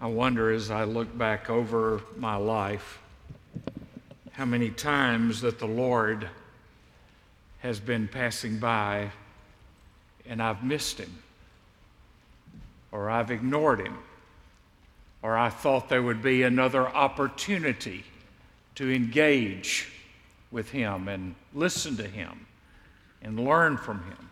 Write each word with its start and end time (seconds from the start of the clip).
I 0.00 0.06
wonder 0.06 0.52
as 0.52 0.70
I 0.70 0.84
look 0.84 1.16
back 1.18 1.50
over 1.50 2.00
my 2.16 2.36
life 2.36 3.00
how 4.30 4.44
many 4.44 4.70
times 4.70 5.40
that 5.40 5.58
the 5.58 5.66
Lord 5.66 6.28
has 7.58 7.80
been 7.80 8.06
passing 8.06 8.60
by 8.60 9.10
and 10.24 10.40
I've 10.40 10.62
missed 10.62 10.98
him, 10.98 11.18
or 12.92 13.10
I've 13.10 13.32
ignored 13.32 13.80
him, 13.80 13.98
or 15.20 15.36
I 15.36 15.50
thought 15.50 15.88
there 15.88 16.02
would 16.02 16.22
be 16.22 16.44
another 16.44 16.86
opportunity 16.86 18.04
to 18.76 18.94
engage 18.94 19.90
with 20.52 20.70
him 20.70 21.08
and 21.08 21.34
listen 21.52 21.96
to 21.96 22.06
him 22.06 22.46
and 23.20 23.40
learn 23.40 23.76
from 23.76 24.04
him. 24.04 24.30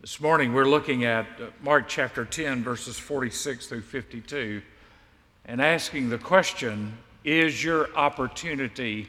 This 0.00 0.20
morning 0.20 0.54
we're 0.54 0.64
looking 0.64 1.04
at 1.04 1.26
uh, 1.40 1.46
Mark 1.60 1.88
chapter 1.88 2.24
10, 2.24 2.62
verses 2.62 2.96
46 2.96 3.66
through 3.66 3.80
52, 3.80 4.62
and 5.44 5.60
asking 5.60 6.08
the 6.08 6.18
question 6.18 6.96
Is 7.24 7.64
your 7.64 7.92
opportunity 7.96 9.08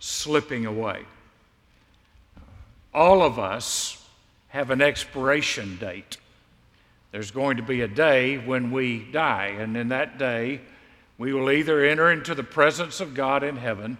slipping 0.00 0.66
away? 0.66 1.04
All 2.92 3.22
of 3.22 3.38
us 3.38 4.04
have 4.48 4.70
an 4.70 4.82
expiration 4.82 5.76
date. 5.76 6.16
There's 7.12 7.30
going 7.30 7.58
to 7.58 7.62
be 7.62 7.82
a 7.82 7.88
day 7.88 8.36
when 8.36 8.72
we 8.72 9.08
die, 9.12 9.54
and 9.56 9.76
in 9.76 9.90
that 9.90 10.18
day, 10.18 10.60
we 11.18 11.34
will 11.34 11.52
either 11.52 11.84
enter 11.84 12.10
into 12.10 12.34
the 12.34 12.42
presence 12.42 12.98
of 12.98 13.14
God 13.14 13.44
in 13.44 13.58
heaven 13.58 13.96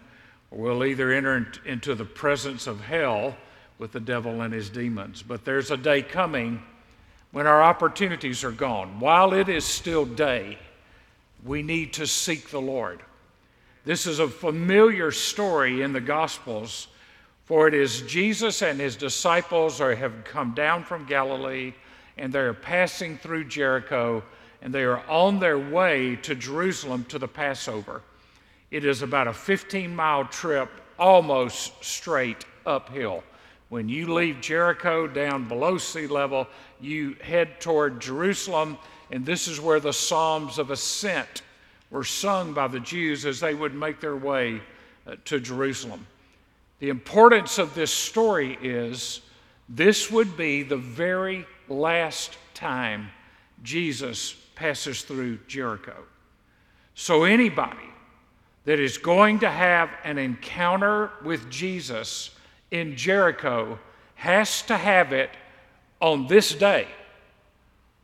or 0.50 0.58
we'll 0.58 0.84
either 0.84 1.12
enter 1.12 1.52
into 1.64 1.94
the 1.94 2.04
presence 2.04 2.66
of 2.66 2.80
hell 2.80 3.36
with 3.78 3.92
the 3.92 4.00
devil 4.00 4.42
and 4.42 4.52
his 4.52 4.70
demons. 4.70 5.22
But 5.22 5.44
there's 5.44 5.70
a 5.70 5.76
day 5.76 6.02
coming 6.02 6.62
when 7.32 7.46
our 7.46 7.62
opportunities 7.62 8.44
are 8.44 8.52
gone. 8.52 9.00
While 9.00 9.34
it 9.34 9.48
is 9.48 9.64
still 9.64 10.04
day, 10.04 10.58
we 11.44 11.62
need 11.62 11.92
to 11.94 12.06
seek 12.06 12.50
the 12.50 12.60
Lord. 12.60 13.00
This 13.84 14.06
is 14.06 14.18
a 14.18 14.28
familiar 14.28 15.10
story 15.10 15.82
in 15.82 15.92
the 15.92 16.00
Gospels, 16.00 16.88
for 17.44 17.68
it 17.68 17.74
is 17.74 18.02
Jesus 18.02 18.62
and 18.62 18.80
his 18.80 18.96
disciples 18.96 19.80
are, 19.80 19.94
have 19.94 20.24
come 20.24 20.54
down 20.54 20.82
from 20.82 21.06
Galilee 21.06 21.72
and 22.16 22.32
they 22.32 22.40
are 22.40 22.54
passing 22.54 23.18
through 23.18 23.44
Jericho 23.44 24.24
and 24.62 24.74
they 24.74 24.82
are 24.82 25.06
on 25.08 25.38
their 25.38 25.58
way 25.58 26.16
to 26.16 26.34
Jerusalem 26.34 27.04
to 27.10 27.18
the 27.18 27.28
Passover. 27.28 28.02
It 28.70 28.84
is 28.84 29.02
about 29.02 29.28
a 29.28 29.32
15 29.32 29.94
mile 29.94 30.24
trip, 30.24 30.68
almost 30.98 31.84
straight 31.84 32.44
uphill. 32.64 33.22
When 33.68 33.88
you 33.88 34.12
leave 34.12 34.40
Jericho 34.40 35.06
down 35.06 35.48
below 35.48 35.76
sea 35.78 36.06
level, 36.06 36.46
you 36.80 37.16
head 37.20 37.60
toward 37.60 38.00
Jerusalem, 38.00 38.78
and 39.10 39.26
this 39.26 39.48
is 39.48 39.60
where 39.60 39.80
the 39.80 39.92
Psalms 39.92 40.58
of 40.58 40.70
Ascent 40.70 41.42
were 41.90 42.04
sung 42.04 42.52
by 42.52 42.68
the 42.68 42.80
Jews 42.80 43.26
as 43.26 43.40
they 43.40 43.54
would 43.54 43.74
make 43.74 44.00
their 44.00 44.16
way 44.16 44.60
uh, 45.06 45.16
to 45.24 45.40
Jerusalem. 45.40 46.06
The 46.78 46.90
importance 46.90 47.58
of 47.58 47.74
this 47.74 47.92
story 47.92 48.58
is 48.62 49.22
this 49.68 50.10
would 50.10 50.36
be 50.36 50.62
the 50.62 50.76
very 50.76 51.46
last 51.68 52.36
time 52.54 53.10
Jesus 53.62 54.36
passes 54.54 55.02
through 55.02 55.38
Jericho. 55.48 56.04
So, 56.94 57.24
anybody 57.24 57.76
that 58.64 58.80
is 58.80 58.98
going 58.98 59.40
to 59.40 59.50
have 59.50 59.90
an 60.04 60.18
encounter 60.18 61.10
with 61.24 61.48
Jesus 61.50 62.30
in 62.70 62.96
Jericho 62.96 63.78
has 64.16 64.62
to 64.62 64.76
have 64.76 65.12
it 65.12 65.30
on 66.00 66.26
this 66.26 66.54
day, 66.54 66.88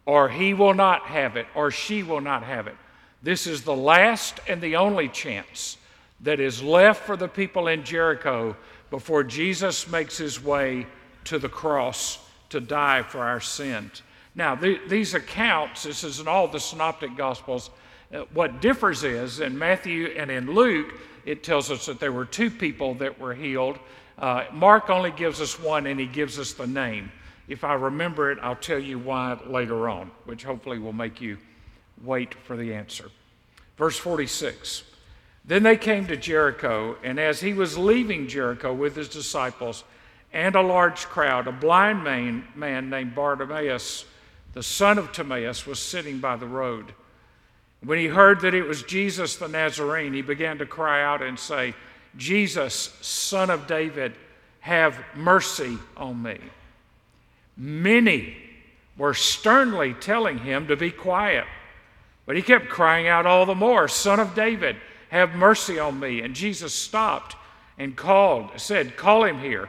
or 0.07 0.29
he 0.29 0.55
will 0.55 0.75
not 0.75 1.03
have 1.03 1.37
it, 1.37 1.47
or 1.55 1.71
she 1.71 2.03
will 2.03 2.21
not 2.21 2.43
have 2.43 2.67
it. 2.67 2.77
This 3.23 3.47
is 3.47 3.63
the 3.63 3.77
last 3.77 4.41
and 4.49 4.61
the 4.61 4.77
only 4.77 5.09
chance 5.09 5.77
that 6.21 6.41
is 6.41 6.63
left 6.63 7.05
for 7.05 7.17
the 7.17 7.29
people 7.29 7.69
in 7.69 7.85
Jericho 7.85 8.57
before 8.91 9.25
Jesus 9.25 9.89
makes 9.89 10.17
his 10.19 10.43
way 10.43 10.87
to 11.25 11.39
the 11.39 11.49
cross 11.49 12.19
to 12.51 12.61
die 12.61 13.03
for 13.03 13.21
our 13.21 13.41
sins. 13.41 14.03
Now, 14.35 14.55
the, 14.55 14.81
these 14.89 15.15
accounts, 15.15 15.83
this 15.83 16.05
is 16.05 16.21
in 16.21 16.29
all 16.29 16.49
the 16.49 16.61
synoptic 16.61 17.17
gospels. 17.17 17.71
Uh, 18.13 18.25
what 18.33 18.61
differs 18.61 19.05
is 19.05 19.41
in 19.41 19.59
Matthew 19.59 20.07
and 20.17 20.31
in 20.31 20.53
Luke, 20.53 20.95
it 21.25 21.43
tells 21.43 21.71
us 21.71 21.87
that 21.87 22.01
there 22.01 22.13
were 22.13 22.25
two 22.25 22.51
people 22.51 22.95
that 22.95 23.19
were 23.19 23.35
healed. 23.35 23.79
Uh, 24.19 24.45
Mark 24.53 24.91
only 24.91 25.11
gives 25.11 25.41
us 25.41 25.59
one 25.59 25.87
and 25.87 25.99
he 25.99 26.07
gives 26.07 26.39
us 26.39 26.53
the 26.53 26.67
name. 26.67 27.11
If 27.49 27.65
I 27.65 27.75
remember 27.75 28.31
it, 28.31 28.39
I'll 28.41 28.57
tell 28.57 28.79
you 28.79 28.99
why 28.99 29.39
later 29.47 29.89
on, 29.89 30.11
which 30.25 30.45
hopefully 30.45 30.79
will 30.79 30.93
make 30.93 31.21
you 31.21 31.39
wait 32.03 32.35
for 32.35 32.57
the 32.57 32.75
answer. 32.75 33.11
Verse 33.77 33.99
46 33.99 34.85
Then 35.45 35.63
they 35.63 35.77
came 35.77 36.07
to 36.07 36.17
Jericho, 36.17 36.97
and 37.03 37.19
as 37.19 37.41
he 37.41 37.53
was 37.53 37.77
leaving 37.77 38.29
Jericho 38.29 38.73
with 38.73 38.97
his 38.97 39.09
disciples 39.09 39.85
and 40.33 40.55
a 40.55 40.63
large 40.63 41.05
crowd, 41.07 41.47
a 41.47 41.53
blind 41.53 42.03
man, 42.03 42.47
man 42.55 42.89
named 42.89 43.15
Bartimaeus, 43.15 44.05
the 44.55 44.63
son 44.63 44.99
of 44.99 45.13
Timaeus, 45.13 45.67
was 45.67 45.79
sitting 45.79 46.21
by 46.21 46.37
the 46.37 46.47
road. 46.47 46.95
When 47.85 47.99
he 47.99 48.07
heard 48.07 48.41
that 48.43 48.55
it 48.55 48.63
was 48.63 48.83
Jesus 48.83 49.37
the 49.37 49.49
Nazarene, 49.49 50.15
he 50.15 50.23
began 50.23 50.59
to 50.59 50.67
cry 50.67 51.03
out 51.03 51.21
and 51.21 51.39
say, 51.39 51.75
Jesus, 52.17 52.95
son 53.01 53.51
of 53.51 53.67
David, 53.67 54.15
have 54.61 54.99
mercy 55.15 55.79
on 55.97 56.23
me. 56.23 56.39
Many 57.57 58.37
were 58.97 59.15
sternly 59.15 59.95
telling 59.95 60.39
him 60.39 60.67
to 60.69 60.77
be 60.77 60.91
quiet, 60.91 61.45
but 62.27 62.37
he 62.37 62.43
kept 62.43 62.69
crying 62.69 63.09
out 63.09 63.27
all 63.27 63.47
the 63.47 63.55
more, 63.55 63.89
Son 63.89 64.21
of 64.21 64.35
David, 64.35 64.77
have 65.11 65.35
mercy 65.35 65.79
on 65.79 65.99
me. 65.99 66.21
And 66.21 66.35
Jesus 66.35 66.73
stopped 66.73 67.37
and 67.79 67.97
called, 67.97 68.51
said, 68.57 68.97
Call 68.97 69.25
him 69.25 69.41
here. 69.41 69.69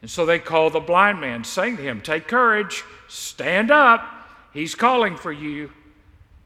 And 0.00 0.10
so 0.10 0.26
they 0.26 0.40
called 0.40 0.72
the 0.72 0.80
blind 0.80 1.20
man, 1.20 1.44
saying 1.44 1.76
to 1.76 1.82
him, 1.82 2.00
Take 2.00 2.26
courage, 2.26 2.82
stand 3.08 3.70
up, 3.70 4.04
he's 4.52 4.74
calling 4.74 5.16
for 5.16 5.32
you. 5.32 5.70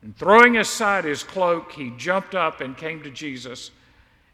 And 0.03 0.17
throwing 0.17 0.59
aside 0.59 1.05
his 1.05 1.23
cloak, 1.23 1.73
he 1.73 1.91
jumped 1.97 2.35
up 2.35 2.61
and 2.61 2.77
came 2.77 3.03
to 3.03 3.11
Jesus. 3.11 3.71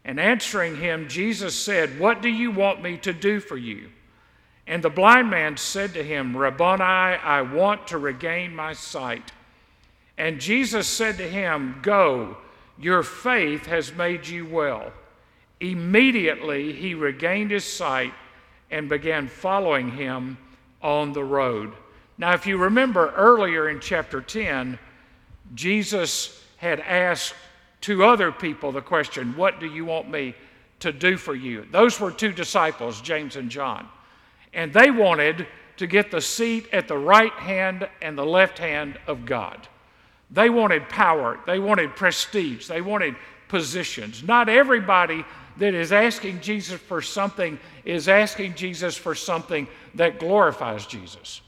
And 0.05 0.19
answering 0.19 0.77
him, 0.77 1.09
Jesus 1.09 1.55
said, 1.55 1.99
What 1.99 2.23
do 2.23 2.29
you 2.29 2.51
want 2.51 2.83
me 2.83 2.97
to 2.99 3.13
do 3.13 3.41
for 3.41 3.57
you? 3.57 3.91
And 4.67 4.83
the 4.83 4.91
blind 4.91 5.31
man 5.31 5.57
said 5.57 5.95
to 5.95 6.03
him, 6.03 6.37
Rabboni, 6.37 6.83
I 6.83 7.43
want 7.43 7.89
to 7.89 7.99
regain 7.99 8.55
my 8.55 8.73
sight. 8.73 9.33
And 10.19 10.41
Jesus 10.41 10.87
said 10.87 11.19
to 11.19 11.29
him, 11.29 11.81
Go, 11.83 12.37
your 12.79 13.03
faith 13.03 13.67
has 13.67 13.95
made 13.95 14.27
you 14.27 14.47
well. 14.47 14.93
Immediately 15.61 16.73
he 16.73 16.95
regained 16.95 17.51
his 17.51 17.65
sight 17.65 18.13
and 18.71 18.89
began 18.89 19.29
following 19.29 19.91
him 19.93 20.39
on 20.83 21.13
the 21.13 21.25
road. 21.25 21.73
Now, 22.19 22.33
if 22.33 22.47
you 22.47 22.57
remember 22.57 23.11
earlier 23.11 23.69
in 23.69 23.81
chapter 23.81 24.21
10, 24.21 24.79
Jesus 25.55 26.43
had 26.57 26.81
asked 26.81 27.35
two 27.83 28.05
other 28.05 28.33
people 28.33 28.73
the 28.73 28.81
question, 28.81 29.37
What 29.37 29.61
do 29.61 29.67
you 29.67 29.85
want 29.85 30.11
me 30.11 30.35
to 30.81 30.93
do 30.93 31.19
for 31.19 31.35
you? 31.35 31.67
Those 31.71 32.01
were 32.01 32.11
two 32.11 32.33
disciples, 32.33 33.03
James 33.03 33.37
and 33.37 33.51
John. 33.51 33.87
And 34.55 34.73
they 34.73 34.91
wanted 34.91 35.47
to 35.77 35.87
get 35.87 36.11
the 36.11 36.21
seat 36.21 36.69
at 36.73 36.89
the 36.89 36.97
right 36.97 37.33
hand 37.33 37.89
and 38.01 38.17
the 38.17 38.25
left 38.25 38.59
hand 38.59 38.99
of 39.07 39.27
God. 39.27 39.69
They 40.31 40.49
wanted 40.49 40.89
power, 40.89 41.39
they 41.47 41.59
wanted 41.59 41.95
prestige, 41.95 42.67
they 42.67 42.81
wanted 42.81 43.17
positions. 43.49 44.23
Not 44.23 44.49
everybody 44.49 45.25
that 45.59 45.75
is 45.75 45.93
asking 45.93 46.41
Jesus 46.41 46.81
for 46.81 47.03
something 47.03 47.59
is 47.85 48.09
asking 48.09 48.55
Jesus 48.55 48.97
for 48.97 49.15
something 49.15 49.69
that 49.95 50.19
glorifies 50.19 50.87
Jesus. 50.87 51.43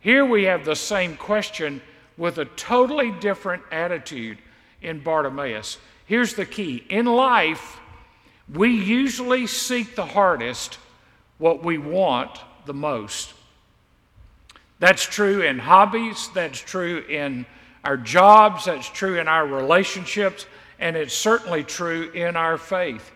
Here 0.00 0.24
we 0.24 0.44
have 0.44 0.64
the 0.64 0.74
same 0.74 1.16
question 1.16 1.80
with 2.16 2.38
a 2.38 2.44
totally 2.44 3.12
different 3.12 3.62
attitude 3.70 4.38
in 4.82 5.00
Bartimaeus. 5.00 5.78
Here's 6.06 6.34
the 6.34 6.46
key 6.46 6.84
in 6.88 7.06
life, 7.06 7.78
we 8.52 8.70
usually 8.70 9.46
seek 9.46 9.96
the 9.96 10.06
hardest 10.06 10.78
what 11.38 11.64
we 11.64 11.78
want 11.78 12.38
the 12.64 12.74
most. 12.74 13.34
That's 14.78 15.04
true 15.04 15.42
in 15.42 15.58
hobbies, 15.58 16.28
that's 16.34 16.58
true 16.58 16.98
in 17.08 17.46
our 17.82 17.96
jobs, 17.96 18.66
that's 18.66 18.88
true 18.88 19.18
in 19.18 19.26
our 19.26 19.46
relationships, 19.46 20.46
and 20.78 20.96
it's 20.96 21.14
certainly 21.14 21.64
true 21.64 22.10
in 22.10 22.36
our 22.36 22.58
faith. 22.58 23.10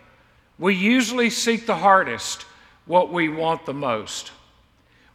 We 0.59 0.75
usually 0.75 1.31
seek 1.31 1.67
the 1.67 1.77
hardest 1.77 2.47
what 2.87 3.13
we 3.13 3.29
want 3.29 3.67
the 3.67 3.75
most. 3.75 4.33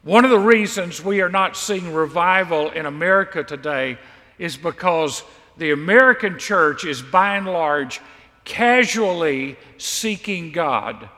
One 0.04 0.24
of 0.24 0.32
the 0.32 0.40
reasons 0.40 1.04
we 1.04 1.22
are 1.22 1.30
not 1.30 1.58
seeing 1.58 1.94
revival 1.94 2.70
in 2.70 2.86
America 2.86 3.44
today 3.44 3.98
is 4.38 4.56
because 4.56 5.24
the 5.58 5.72
American 5.72 6.38
church 6.38 6.86
is 6.86 7.02
by 7.02 7.38
and 7.38 7.48
large 7.48 8.02
casually 8.44 9.58
seeking 9.78 10.52
God, 10.52 11.10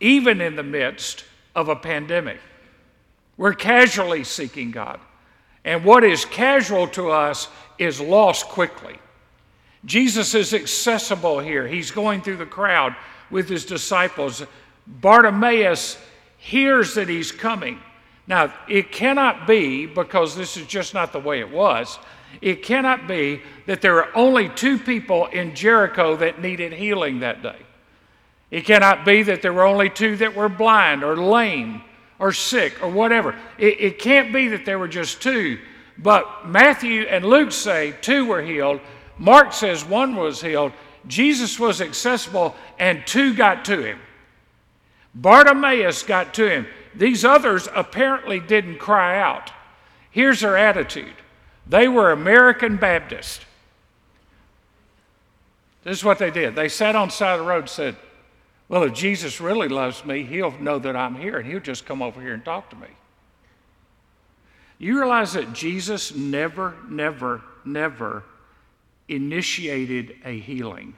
even 0.00 0.40
in 0.40 0.56
the 0.56 0.62
midst 0.62 1.24
of 1.54 1.68
a 1.68 1.76
pandemic. 1.76 2.38
We're 3.36 3.54
casually 3.54 4.24
seeking 4.24 4.70
God. 4.70 5.00
And 5.64 5.84
what 5.84 6.04
is 6.04 6.24
casual 6.24 6.86
to 6.88 7.10
us 7.10 7.48
is 7.78 8.00
lost 8.00 8.46
quickly. 8.46 8.98
Jesus 9.84 10.34
is 10.34 10.54
accessible 10.54 11.40
here. 11.40 11.66
He's 11.66 11.90
going 11.90 12.22
through 12.22 12.36
the 12.36 12.46
crowd 12.46 12.94
with 13.30 13.48
his 13.48 13.64
disciples. 13.64 14.44
Bartimaeus 14.86 15.98
hears 16.38 16.94
that 16.94 17.08
he's 17.08 17.32
coming. 17.32 17.80
Now, 18.28 18.52
it 18.68 18.92
cannot 18.92 19.46
be, 19.46 19.86
because 19.86 20.36
this 20.36 20.56
is 20.56 20.66
just 20.66 20.94
not 20.94 21.12
the 21.12 21.20
way 21.20 21.40
it 21.40 21.50
was, 21.50 21.98
it 22.40 22.62
cannot 22.62 23.08
be 23.08 23.40
that 23.66 23.80
there 23.80 23.96
are 23.96 24.16
only 24.16 24.48
two 24.48 24.78
people 24.78 25.26
in 25.26 25.54
Jericho 25.54 26.16
that 26.16 26.40
needed 26.40 26.72
healing 26.72 27.20
that 27.20 27.42
day. 27.42 27.58
It 28.50 28.64
cannot 28.64 29.04
be 29.04 29.22
that 29.24 29.42
there 29.42 29.52
were 29.52 29.64
only 29.64 29.90
two 29.90 30.16
that 30.18 30.34
were 30.34 30.48
blind 30.48 31.02
or 31.02 31.16
lame 31.16 31.82
or 32.18 32.32
sick 32.32 32.82
or 32.82 32.88
whatever. 32.88 33.34
It, 33.58 33.80
it 33.80 33.98
can't 33.98 34.32
be 34.32 34.48
that 34.48 34.64
there 34.64 34.78
were 34.78 34.88
just 34.88 35.20
two. 35.20 35.58
But 35.98 36.46
Matthew 36.48 37.02
and 37.02 37.24
Luke 37.24 37.52
say 37.52 37.94
two 38.00 38.26
were 38.26 38.42
healed. 38.42 38.80
Mark 39.18 39.52
says 39.52 39.84
one 39.84 40.14
was 40.14 40.40
healed. 40.40 40.72
Jesus 41.06 41.58
was 41.58 41.80
accessible 41.80 42.54
and 42.78 43.06
two 43.06 43.34
got 43.34 43.64
to 43.66 43.82
him. 43.82 43.98
Bartimaeus 45.14 46.02
got 46.02 46.34
to 46.34 46.48
him. 46.48 46.66
These 46.94 47.24
others 47.24 47.68
apparently 47.74 48.40
didn't 48.40 48.78
cry 48.78 49.18
out. 49.18 49.52
Here's 50.10 50.40
their 50.40 50.56
attitude 50.56 51.14
they 51.68 51.88
were 51.88 52.12
American 52.12 52.76
Baptists. 52.76 53.44
This 55.84 55.98
is 55.98 56.04
what 56.04 56.18
they 56.18 56.30
did. 56.30 56.54
They 56.54 56.68
sat 56.68 56.96
on 56.96 57.08
the 57.08 57.12
side 57.12 57.34
of 57.34 57.40
the 57.40 57.46
road 57.46 57.60
and 57.60 57.68
said, 57.68 57.96
Well, 58.68 58.82
if 58.84 58.92
Jesus 58.92 59.40
really 59.40 59.68
loves 59.68 60.04
me, 60.04 60.24
he'll 60.24 60.58
know 60.58 60.78
that 60.78 60.96
I'm 60.96 61.14
here 61.14 61.38
and 61.38 61.46
he'll 61.46 61.60
just 61.60 61.86
come 61.86 62.02
over 62.02 62.20
here 62.20 62.34
and 62.34 62.44
talk 62.44 62.70
to 62.70 62.76
me. 62.76 62.88
You 64.78 64.98
realize 64.98 65.32
that 65.32 65.52
Jesus 65.52 66.14
never, 66.14 66.74
never, 66.88 67.42
never 67.64 68.24
initiated 69.08 70.16
a 70.24 70.38
healing. 70.38 70.94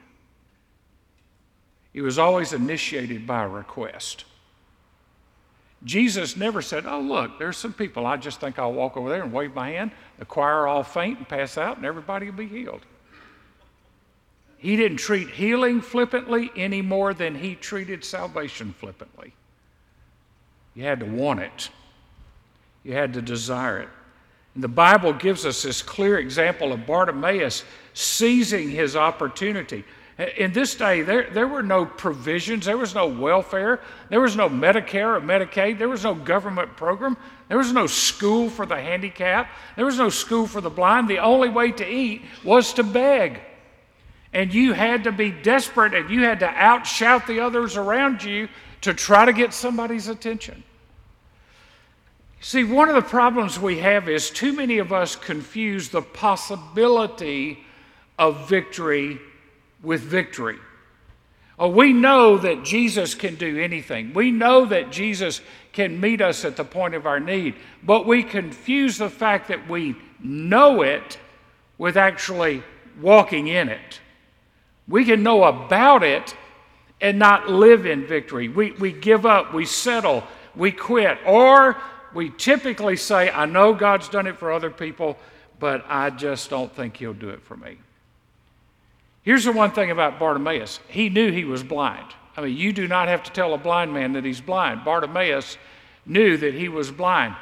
It 1.93 2.01
was 2.01 2.19
always 2.19 2.53
initiated 2.53 3.25
by 3.25 3.43
a 3.43 3.47
request. 3.47 4.25
Jesus 5.83 6.35
never 6.35 6.61
said, 6.61 6.85
Oh, 6.85 6.99
look, 6.99 7.39
there's 7.39 7.57
some 7.57 7.73
people. 7.73 8.05
I 8.05 8.17
just 8.17 8.41
think 8.41 8.59
I'll 8.59 8.73
walk 8.73 8.97
over 8.97 9.09
there 9.09 9.23
and 9.23 9.31
wave 9.31 9.53
my 9.53 9.71
hand. 9.71 9.91
The 10.17 10.25
choir 10.25 10.67
all 10.67 10.83
faint 10.83 11.19
and 11.19 11.27
pass 11.27 11.57
out, 11.57 11.77
and 11.77 11.85
everybody 11.85 12.29
will 12.29 12.37
be 12.37 12.47
healed. 12.47 12.81
He 14.57 14.75
didn't 14.75 14.97
treat 14.97 15.29
healing 15.29 15.79
flippantly 15.79 16.51
any 16.55 16.81
more 16.81 17.13
than 17.13 17.35
he 17.35 17.55
treated 17.55 18.03
salvation 18.03 18.75
flippantly. 18.77 19.33
You 20.75 20.83
had 20.83 20.99
to 20.99 21.05
want 21.05 21.39
it, 21.39 21.69
you 22.83 22.93
had 22.93 23.13
to 23.13 23.21
desire 23.21 23.79
it. 23.79 23.89
And 24.55 24.63
the 24.63 24.67
Bible 24.67 25.13
gives 25.13 25.45
us 25.45 25.63
this 25.63 25.81
clear 25.81 26.17
example 26.17 26.73
of 26.73 26.85
Bartimaeus 26.85 27.63
seizing 27.93 28.69
his 28.69 28.97
opportunity. 28.97 29.85
In 30.19 30.51
this 30.51 30.75
day, 30.75 31.01
there, 31.01 31.29
there 31.29 31.47
were 31.47 31.63
no 31.63 31.85
provisions, 31.85 32.65
there 32.65 32.77
was 32.77 32.93
no 32.93 33.07
welfare, 33.07 33.79
there 34.09 34.19
was 34.19 34.35
no 34.35 34.49
Medicare 34.49 35.15
or 35.15 35.21
Medicaid, 35.21 35.77
there 35.77 35.87
was 35.87 36.03
no 36.03 36.13
government 36.13 36.75
program, 36.75 37.15
there 37.47 37.57
was 37.57 37.71
no 37.71 37.87
school 37.87 38.49
for 38.49 38.65
the 38.65 38.75
handicapped, 38.75 39.49
there 39.77 39.85
was 39.85 39.97
no 39.97 40.09
school 40.09 40.45
for 40.45 40.59
the 40.59 40.69
blind. 40.69 41.07
The 41.07 41.19
only 41.19 41.47
way 41.47 41.71
to 41.71 41.89
eat 41.89 42.23
was 42.43 42.73
to 42.73 42.83
beg. 42.83 43.39
And 44.33 44.53
you 44.53 44.73
had 44.73 45.05
to 45.05 45.13
be 45.13 45.31
desperate 45.31 45.93
and 45.93 46.09
you 46.09 46.23
had 46.23 46.41
to 46.41 46.47
outshout 46.47 47.25
the 47.25 47.39
others 47.39 47.77
around 47.77 48.21
you 48.21 48.49
to 48.81 48.93
try 48.93 49.23
to 49.23 49.31
get 49.31 49.53
somebody's 49.53 50.09
attention. 50.09 50.65
See, 52.41 52.65
one 52.65 52.89
of 52.89 52.95
the 52.95 53.01
problems 53.01 53.57
we 53.57 53.79
have 53.79 54.09
is 54.09 54.29
too 54.29 54.51
many 54.51 54.79
of 54.79 54.91
us 54.91 55.15
confuse 55.15 55.87
the 55.87 56.01
possibility 56.01 57.63
of 58.17 58.49
victory 58.49 59.19
with 59.81 60.01
victory. 60.01 60.57
Oh, 61.57 61.69
we 61.69 61.91
know 61.91 62.37
that 62.37 62.63
Jesus 62.63 63.15
can 63.15 63.35
do 63.35 63.59
anything. 63.59 64.13
We 64.13 64.31
know 64.31 64.65
that 64.65 64.91
Jesus 64.91 65.41
can 65.73 65.99
meet 65.99 66.21
us 66.21 66.45
at 66.45 66.55
the 66.55 66.63
point 66.63 66.95
of 66.95 67.05
our 67.05 67.19
need, 67.19 67.55
but 67.83 68.05
we 68.05 68.23
confuse 68.23 68.97
the 68.97 69.09
fact 69.09 69.49
that 69.49 69.69
we 69.69 69.95
know 70.21 70.81
it 70.81 71.19
with 71.77 71.97
actually 71.97 72.63
walking 73.01 73.47
in 73.47 73.67
it. 73.67 73.99
We 74.87 75.03
can 75.03 75.21
know 75.21 75.43
about 75.43 76.03
it 76.03 76.35
and 77.01 77.19
not 77.19 77.49
live 77.49 77.85
in 77.85 78.07
victory. 78.07 78.47
We, 78.47 78.71
we 78.71 78.91
give 78.91 79.25
up, 79.25 79.53
we 79.53 79.65
settle, 79.65 80.23
we 80.55 80.71
quit, 80.71 81.17
or 81.25 81.77
we 82.13 82.29
typically 82.29 82.95
say, 82.95 83.29
I 83.29 83.45
know 83.45 83.73
God's 83.73 84.09
done 84.09 84.27
it 84.27 84.37
for 84.37 84.51
other 84.51 84.69
people, 84.69 85.17
but 85.59 85.85
I 85.87 86.09
just 86.09 86.49
don't 86.49 86.73
think 86.73 86.97
He'll 86.97 87.13
do 87.13 87.29
it 87.29 87.41
for 87.41 87.55
me. 87.57 87.77
Here's 89.21 89.43
the 89.43 89.51
one 89.51 89.71
thing 89.71 89.91
about 89.91 90.19
Bartimaeus 90.19 90.79
he 90.87 91.09
knew 91.09 91.31
he 91.31 91.45
was 91.45 91.63
blind. 91.63 92.07
I 92.37 92.41
mean, 92.41 92.55
you 92.55 92.71
do 92.71 92.87
not 92.87 93.07
have 93.09 93.23
to 93.23 93.31
tell 93.31 93.53
a 93.53 93.57
blind 93.57 93.93
man 93.93 94.13
that 94.13 94.23
he's 94.23 94.41
blind. 94.41 94.85
Bartimaeus 94.85 95.57
knew 96.05 96.37
that 96.37 96.53
he 96.53 96.69
was 96.69 96.89
blind. 96.89 97.35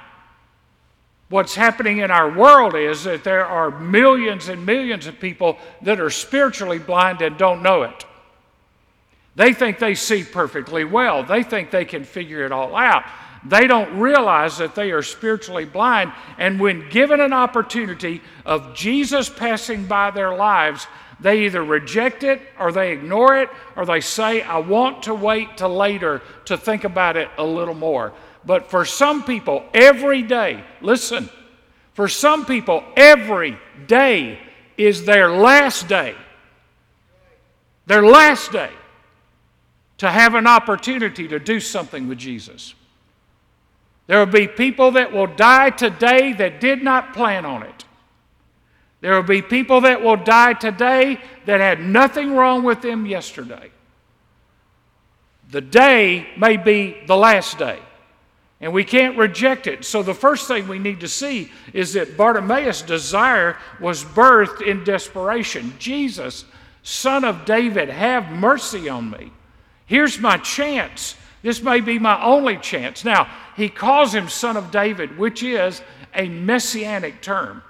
What's 1.29 1.55
happening 1.55 1.99
in 1.99 2.09
our 2.09 2.31
world 2.31 2.73
is 2.73 3.03
that 3.03 3.23
there 3.23 3.45
are 3.45 3.69
millions 3.69 4.47
and 4.47 4.65
millions 4.65 5.07
of 5.07 5.19
people 5.19 5.57
that 5.81 5.99
are 5.99 6.09
spiritually 6.09 6.79
blind 6.79 7.21
and 7.21 7.37
don't 7.37 7.61
know 7.61 7.83
it. 7.83 8.05
They 9.35 9.53
think 9.53 9.77
they 9.77 9.93
see 9.93 10.23
perfectly 10.23 10.83
well, 10.83 11.23
they 11.23 11.43
think 11.43 11.69
they 11.69 11.85
can 11.85 12.03
figure 12.05 12.45
it 12.45 12.51
all 12.51 12.75
out. 12.75 13.03
They 13.45 13.67
don't 13.67 13.99
realize 13.99 14.57
that 14.57 14.73
they 14.73 14.91
are 14.91 15.03
spiritually 15.03 15.65
blind, 15.65 16.11
and 16.37 16.59
when 16.59 16.89
given 16.89 17.21
an 17.21 17.33
opportunity 17.33 18.21
of 18.45 18.73
Jesus 18.73 19.29
passing 19.29 19.85
by 19.85 20.11
their 20.11 20.35
lives, 20.35 20.87
they 21.19 21.45
either 21.45 21.63
reject 21.63 22.23
it 22.23 22.41
or 22.59 22.71
they 22.71 22.91
ignore 22.91 23.37
it 23.37 23.49
or 23.75 23.85
they 23.85 24.01
say, 24.01 24.41
I 24.41 24.59
want 24.59 25.03
to 25.03 25.15
wait 25.15 25.57
till 25.57 25.75
later 25.75 26.21
to 26.45 26.57
think 26.57 26.83
about 26.83 27.17
it 27.17 27.29
a 27.37 27.43
little 27.43 27.73
more. 27.73 28.13
But 28.45 28.69
for 28.69 28.85
some 28.85 29.23
people, 29.23 29.65
every 29.73 30.21
day, 30.21 30.63
listen, 30.81 31.29
for 31.93 32.07
some 32.07 32.45
people, 32.45 32.83
every 32.95 33.57
day 33.87 34.39
is 34.77 35.05
their 35.05 35.31
last 35.31 35.87
day. 35.87 36.15
Their 37.87 38.03
last 38.03 38.51
day 38.51 38.69
to 39.97 40.09
have 40.11 40.35
an 40.35 40.45
opportunity 40.45 41.27
to 41.27 41.39
do 41.39 41.59
something 41.59 42.07
with 42.07 42.19
Jesus. 42.19 42.75
There 44.05 44.19
will 44.19 44.31
be 44.31 44.47
people 44.47 44.91
that 44.91 45.11
will 45.11 45.27
die 45.27 45.71
today 45.71 46.33
that 46.33 46.61
did 46.61 46.83
not 46.83 47.13
plan 47.13 47.45
on 47.45 47.63
it. 47.63 47.85
There 49.01 49.13
will 49.13 49.23
be 49.23 49.41
people 49.41 49.81
that 49.81 50.01
will 50.01 50.15
die 50.17 50.53
today 50.53 51.19
that 51.45 51.59
had 51.59 51.79
nothing 51.81 52.33
wrong 52.33 52.63
with 52.63 52.81
them 52.81 53.05
yesterday. 53.05 53.71
The 55.49 55.61
day 55.61 56.27
may 56.37 56.57
be 56.57 56.97
the 57.05 57.15
last 57.15 57.57
day, 57.57 57.79
and 58.59 58.73
we 58.73 58.83
can't 58.83 59.17
reject 59.17 59.67
it. 59.67 59.85
So, 59.85 60.03
the 60.03 60.13
first 60.13 60.47
thing 60.47 60.67
we 60.67 60.79
need 60.79 60.99
to 61.01 61.07
see 61.07 61.51
is 61.73 61.93
that 61.93 62.17
Bartimaeus' 62.17 62.81
desire 62.81 63.57
was 63.79 64.03
birthed 64.03 64.61
in 64.61 64.83
desperation. 64.83 65.73
Jesus, 65.79 66.43
son 66.83 67.23
of 67.23 67.45
David, 67.45 67.87
have 67.89 68.29
mercy 68.31 68.89
on 68.89 69.09
me. 69.09 69.31
Here's 69.85 70.19
my 70.19 70.37
chance. 70.37 71.15
This 71.43 71.61
may 71.61 71.79
be 71.79 71.97
my 71.97 72.21
only 72.21 72.57
chance. 72.57 73.05
Now, 73.05 73.29
he 73.55 73.69
calls 73.69 74.13
him 74.13 74.27
son 74.27 74.57
of 74.57 74.71
David, 74.71 75.17
which 75.17 75.43
is 75.43 75.81
a 76.13 76.27
messianic 76.27 77.21
term. 77.21 77.61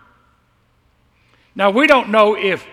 Now, 1.58 1.72
we 1.72 1.88
don't 1.88 2.10
know 2.10 2.36
if 2.38 2.68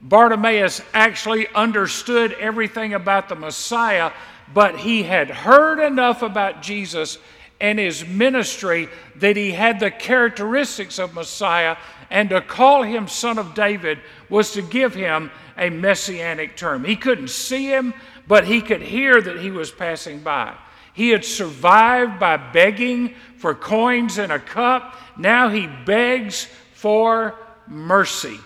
Bartimaeus 0.00 0.80
actually 0.94 1.48
understood 1.48 2.32
everything 2.32 2.94
about 2.94 3.28
the 3.28 3.34
Messiah, 3.34 4.10
but 4.54 4.78
he 4.78 5.02
had 5.02 5.28
heard 5.28 5.78
enough 5.78 6.22
about 6.22 6.62
Jesus 6.62 7.18
and 7.60 7.78
his 7.78 8.06
ministry 8.06 8.88
that 9.16 9.36
he 9.36 9.50
had 9.50 9.78
the 9.78 9.90
characteristics 9.90 10.98
of 10.98 11.12
Messiah, 11.12 11.76
and 12.08 12.30
to 12.30 12.40
call 12.40 12.82
him 12.82 13.06
Son 13.06 13.36
of 13.36 13.52
David 13.52 13.98
was 14.30 14.52
to 14.52 14.62
give 14.62 14.94
him 14.94 15.30
a 15.58 15.68
messianic 15.68 16.56
term. 16.56 16.84
He 16.84 16.96
couldn't 16.96 17.28
see 17.28 17.66
him, 17.66 17.92
but 18.26 18.46
he 18.46 18.62
could 18.62 18.80
hear 18.80 19.20
that 19.20 19.40
he 19.40 19.50
was 19.50 19.70
passing 19.70 20.20
by. 20.20 20.54
He 20.94 21.10
had 21.10 21.26
survived 21.26 22.18
by 22.18 22.38
begging 22.38 23.14
for 23.36 23.54
coins 23.54 24.16
in 24.16 24.30
a 24.30 24.38
cup. 24.38 24.96
Now 25.18 25.50
he 25.50 25.66
begs 25.66 26.48
for 26.72 27.36
mercy. 27.68 28.38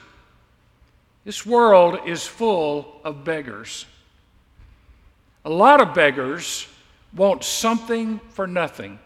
This 1.25 1.45
world 1.45 1.99
is 2.07 2.27
full 2.27 3.01
of 3.05 3.25
beggars. 3.25 3.87
A 5.45 5.51
lot 5.51 5.81
of 5.81 5.95
beggars 5.95 6.67
want 7.15 7.45
something 7.45 8.21
for 8.31 8.47
nothing. 8.47 8.99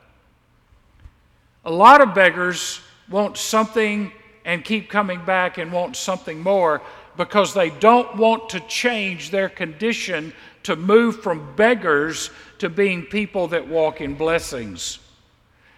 A 1.64 1.70
lot 1.70 2.00
of 2.00 2.14
beggars 2.14 2.80
want 3.08 3.36
something 3.36 4.12
and 4.44 4.64
keep 4.64 4.88
coming 4.88 5.24
back 5.24 5.58
and 5.58 5.72
want 5.72 5.96
something 5.96 6.40
more 6.40 6.82
because 7.16 7.52
they 7.52 7.70
don't 7.70 8.16
want 8.16 8.48
to 8.50 8.60
change 8.60 9.30
their 9.30 9.48
condition 9.48 10.32
to 10.62 10.76
move 10.76 11.22
from 11.22 11.54
beggars 11.56 12.30
to 12.58 12.68
being 12.68 13.02
people 13.04 13.48
that 13.48 13.66
walk 13.66 14.00
in 14.00 14.14
blessings. 14.14 14.98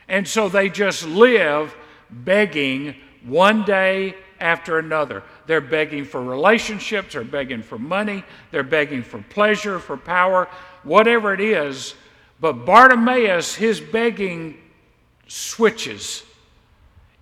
And 0.08 0.26
so 0.26 0.48
they 0.48 0.68
just 0.68 1.06
live 1.06 1.74
begging 2.10 2.94
one 3.24 3.64
day 3.64 4.14
after 4.40 4.78
another. 4.78 5.22
they're 5.46 5.60
begging 5.60 6.04
for 6.04 6.20
relationships, 6.20 7.12
they're 7.12 7.24
begging 7.24 7.62
for 7.62 7.78
money, 7.78 8.24
they're 8.50 8.62
begging 8.62 9.02
for 9.02 9.22
pleasure, 9.30 9.78
for 9.78 9.96
power, 9.96 10.48
whatever 10.82 11.32
it 11.32 11.40
is. 11.40 11.94
But 12.40 12.64
Bartimaeus, 12.64 13.54
his 13.54 13.80
begging 13.80 14.58
switches. 15.28 16.24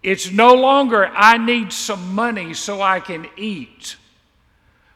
It's 0.03 0.31
no 0.31 0.55
longer, 0.55 1.07
I 1.07 1.37
need 1.37 1.73
some 1.73 2.15
money 2.15 2.55
so 2.55 2.81
I 2.81 3.01
can 3.01 3.27
eat. 3.37 3.97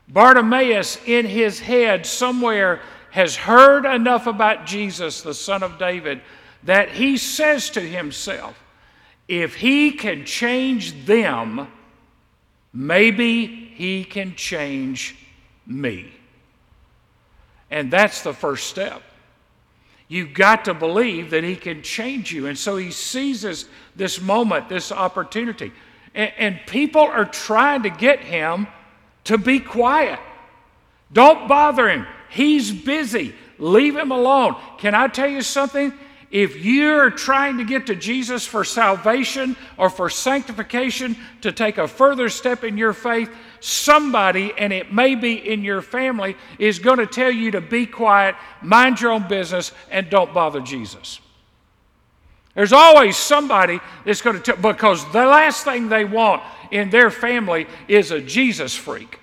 Bartimaeus, 0.09 0.99
in 1.07 1.27
his 1.27 1.61
head, 1.61 2.07
somewhere, 2.07 2.81
has 3.11 3.37
heard 3.37 3.85
enough 3.85 4.27
about 4.27 4.67
Jesus, 4.67 5.21
the 5.21 5.35
Son 5.35 5.63
of 5.63 5.79
David, 5.79 6.23
that 6.63 6.91
he 6.91 7.19
says 7.19 7.69
to 7.71 7.81
himself, 7.81 8.59
if 9.29 9.55
he 9.55 9.93
can 9.93 10.25
change 10.25 11.07
them, 11.07 11.69
maybe 12.73 13.47
he 13.47 14.05
can 14.05 14.35
change 14.37 15.17
me. 15.67 16.13
And 17.71 17.91
that's 17.91 18.23
the 18.23 18.33
first 18.33 18.67
step. 18.69 19.03
You've 20.09 20.35
got 20.35 20.67
to 20.67 20.75
believe 20.75 21.31
that 21.31 21.45
he 21.45 21.57
can 21.57 21.83
change 21.83 22.31
you. 22.31 22.47
And 22.47 22.59
so 22.59 22.77
he 22.77 22.91
seizes 22.91 23.67
this 23.97 24.21
moment, 24.21 24.69
this 24.69 24.93
opportunity. 24.93 25.73
And, 26.15 26.33
and 26.37 26.61
people 26.67 27.01
are 27.01 27.25
trying 27.25 27.83
to 27.85 27.91
get 27.91 28.21
him 28.21 28.67
to 29.25 29.39
be 29.39 29.59
quiet. 29.59 30.21
Don't 31.13 31.49
bother 31.49 31.89
him. 31.89 32.07
He's 32.29 32.71
busy. 32.71 33.35
Leave 33.59 33.97
him 33.97 34.11
alone. 34.11 34.57
Can 34.79 34.95
I 34.95 35.09
tell 35.09 35.29
you 35.29 35.41
something? 35.41 35.93
If 36.35 36.57
you're 36.57 37.11
trying 37.11 37.59
to 37.59 37.65
get 37.65 37.87
to 37.87 37.95
Jesus 37.95 38.45
for 38.45 38.65
salvation 38.65 39.55
or 39.77 39.89
for 39.89 40.11
sanctification, 40.11 41.17
to 41.43 41.53
take 41.53 41.79
a 41.79 41.87
further 41.87 42.29
step 42.29 42.65
in 42.65 42.77
your 42.77 42.93
faith, 42.93 43.31
somebody, 43.61 44.53
and 44.59 44.73
it 44.73 44.93
may 44.93 45.15
be 45.15 45.35
in 45.35 45.63
your 45.63 45.81
family, 45.81 46.37
is 46.59 46.81
going 46.81 46.99
to 46.99 47.07
tell 47.07 47.31
you 47.31 47.53
to 47.53 47.61
be 47.61 47.87
quiet, 47.87 48.35
mind 48.61 49.01
your 49.01 49.13
own 49.13 49.29
business, 49.29 49.71
and 49.93 50.11
don't 50.11 50.35
bother 50.35 50.61
Jesus. 50.61 51.21
There's 52.57 52.73
always 52.73 53.17
somebody 53.17 53.79
that's 54.05 54.21
going 54.21 54.35
to 54.35 54.43
tell, 54.43 54.57
because 54.57 55.05
the 55.13 55.27
last 55.27 55.63
thing 55.63 55.89
they 55.89 56.05
want 56.05 56.43
in 56.73 56.91
their 56.91 57.13
family 57.13 57.69
is 57.87 58.11
a 58.11 58.21
Jesus 58.21 58.75
freak. 58.75 59.21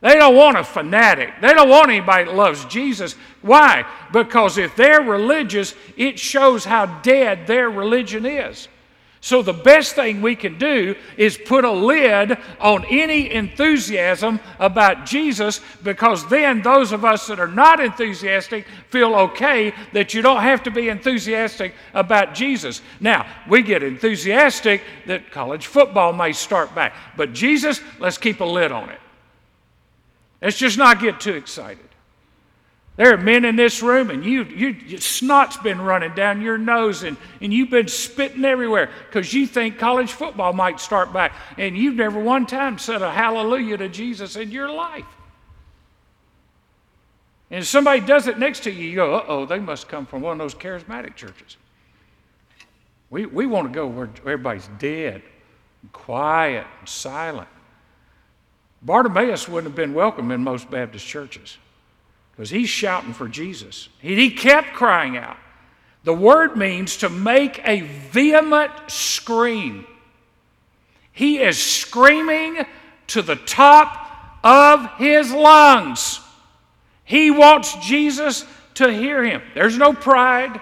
They 0.00 0.14
don't 0.14 0.36
want 0.36 0.58
a 0.58 0.64
fanatic. 0.64 1.34
They 1.40 1.54
don't 1.54 1.70
want 1.70 1.88
anybody 1.88 2.24
that 2.24 2.34
loves 2.34 2.64
Jesus. 2.66 3.14
Why? 3.40 3.86
Because 4.12 4.58
if 4.58 4.76
they're 4.76 5.00
religious, 5.00 5.74
it 5.96 6.18
shows 6.18 6.64
how 6.64 6.86
dead 7.00 7.46
their 7.46 7.70
religion 7.70 8.26
is. 8.26 8.68
So, 9.22 9.42
the 9.42 9.52
best 9.52 9.96
thing 9.96 10.22
we 10.22 10.36
can 10.36 10.56
do 10.56 10.94
is 11.16 11.36
put 11.36 11.64
a 11.64 11.70
lid 11.72 12.38
on 12.60 12.84
any 12.84 13.32
enthusiasm 13.32 14.38
about 14.60 15.04
Jesus 15.04 15.60
because 15.82 16.28
then 16.28 16.62
those 16.62 16.92
of 16.92 17.04
us 17.04 17.26
that 17.26 17.40
are 17.40 17.48
not 17.48 17.80
enthusiastic 17.80 18.66
feel 18.90 19.16
okay 19.16 19.72
that 19.92 20.14
you 20.14 20.22
don't 20.22 20.42
have 20.42 20.62
to 20.64 20.70
be 20.70 20.90
enthusiastic 20.90 21.74
about 21.92 22.34
Jesus. 22.34 22.82
Now, 23.00 23.26
we 23.48 23.62
get 23.62 23.82
enthusiastic 23.82 24.82
that 25.06 25.32
college 25.32 25.66
football 25.66 26.12
may 26.12 26.32
start 26.32 26.72
back, 26.74 26.94
but 27.16 27.32
Jesus, 27.32 27.80
let's 27.98 28.18
keep 28.18 28.38
a 28.40 28.44
lid 28.44 28.70
on 28.70 28.90
it. 28.90 29.00
Let's 30.42 30.58
just 30.58 30.78
not 30.78 31.00
get 31.00 31.20
too 31.20 31.34
excited. 31.34 31.86
There 32.96 33.12
are 33.12 33.18
men 33.18 33.44
in 33.44 33.56
this 33.56 33.82
room, 33.82 34.10
and 34.10 34.24
you, 34.24 34.44
you, 34.44 34.98
snot's 34.98 35.58
been 35.58 35.80
running 35.80 36.14
down 36.14 36.40
your 36.40 36.56
nose, 36.56 37.02
and, 37.02 37.18
and 37.42 37.52
you've 37.52 37.68
been 37.68 37.88
spitting 37.88 38.44
everywhere 38.44 38.90
because 39.06 39.34
you 39.34 39.46
think 39.46 39.78
college 39.78 40.12
football 40.12 40.54
might 40.54 40.80
start 40.80 41.12
back, 41.12 41.34
and 41.58 41.76
you've 41.76 41.96
never 41.96 42.18
one 42.18 42.46
time 42.46 42.78
said 42.78 43.02
a 43.02 43.12
hallelujah 43.12 43.76
to 43.76 43.90
Jesus 43.90 44.36
in 44.36 44.50
your 44.50 44.72
life. 44.72 45.04
And 47.50 47.60
if 47.60 47.66
somebody 47.66 48.00
does 48.00 48.28
it 48.28 48.38
next 48.38 48.60
to 48.60 48.72
you, 48.72 48.88
you 48.88 48.96
go, 48.96 49.14
uh 49.14 49.24
oh, 49.28 49.46
they 49.46 49.58
must 49.58 49.88
come 49.88 50.06
from 50.06 50.22
one 50.22 50.32
of 50.32 50.38
those 50.38 50.54
charismatic 50.54 51.16
churches. 51.16 51.58
We, 53.10 53.26
we 53.26 53.46
want 53.46 53.68
to 53.68 53.74
go 53.74 53.86
where 53.86 54.08
everybody's 54.20 54.68
dead, 54.78 55.22
and 55.82 55.92
quiet, 55.92 56.66
and 56.80 56.88
silent. 56.88 57.48
Bartimaeus 58.86 59.48
wouldn't 59.48 59.72
have 59.72 59.74
been 59.74 59.94
welcome 59.94 60.30
in 60.30 60.44
most 60.44 60.70
Baptist 60.70 61.04
churches 61.04 61.58
because 62.30 62.50
he's 62.50 62.68
shouting 62.68 63.12
for 63.12 63.26
Jesus. 63.26 63.88
He 63.98 64.30
kept 64.30 64.74
crying 64.74 65.16
out. 65.16 65.36
The 66.04 66.14
word 66.14 66.56
means 66.56 66.98
to 66.98 67.08
make 67.08 67.60
a 67.66 67.80
vehement 67.80 68.70
scream. 68.86 69.84
He 71.10 71.38
is 71.40 71.60
screaming 71.60 72.64
to 73.08 73.22
the 73.22 73.34
top 73.34 74.38
of 74.44 74.88
his 74.98 75.32
lungs. 75.32 76.20
He 77.02 77.32
wants 77.32 77.74
Jesus 77.84 78.44
to 78.74 78.92
hear 78.92 79.24
him. 79.24 79.42
There's 79.54 79.76
no 79.76 79.94
pride, 79.94 80.60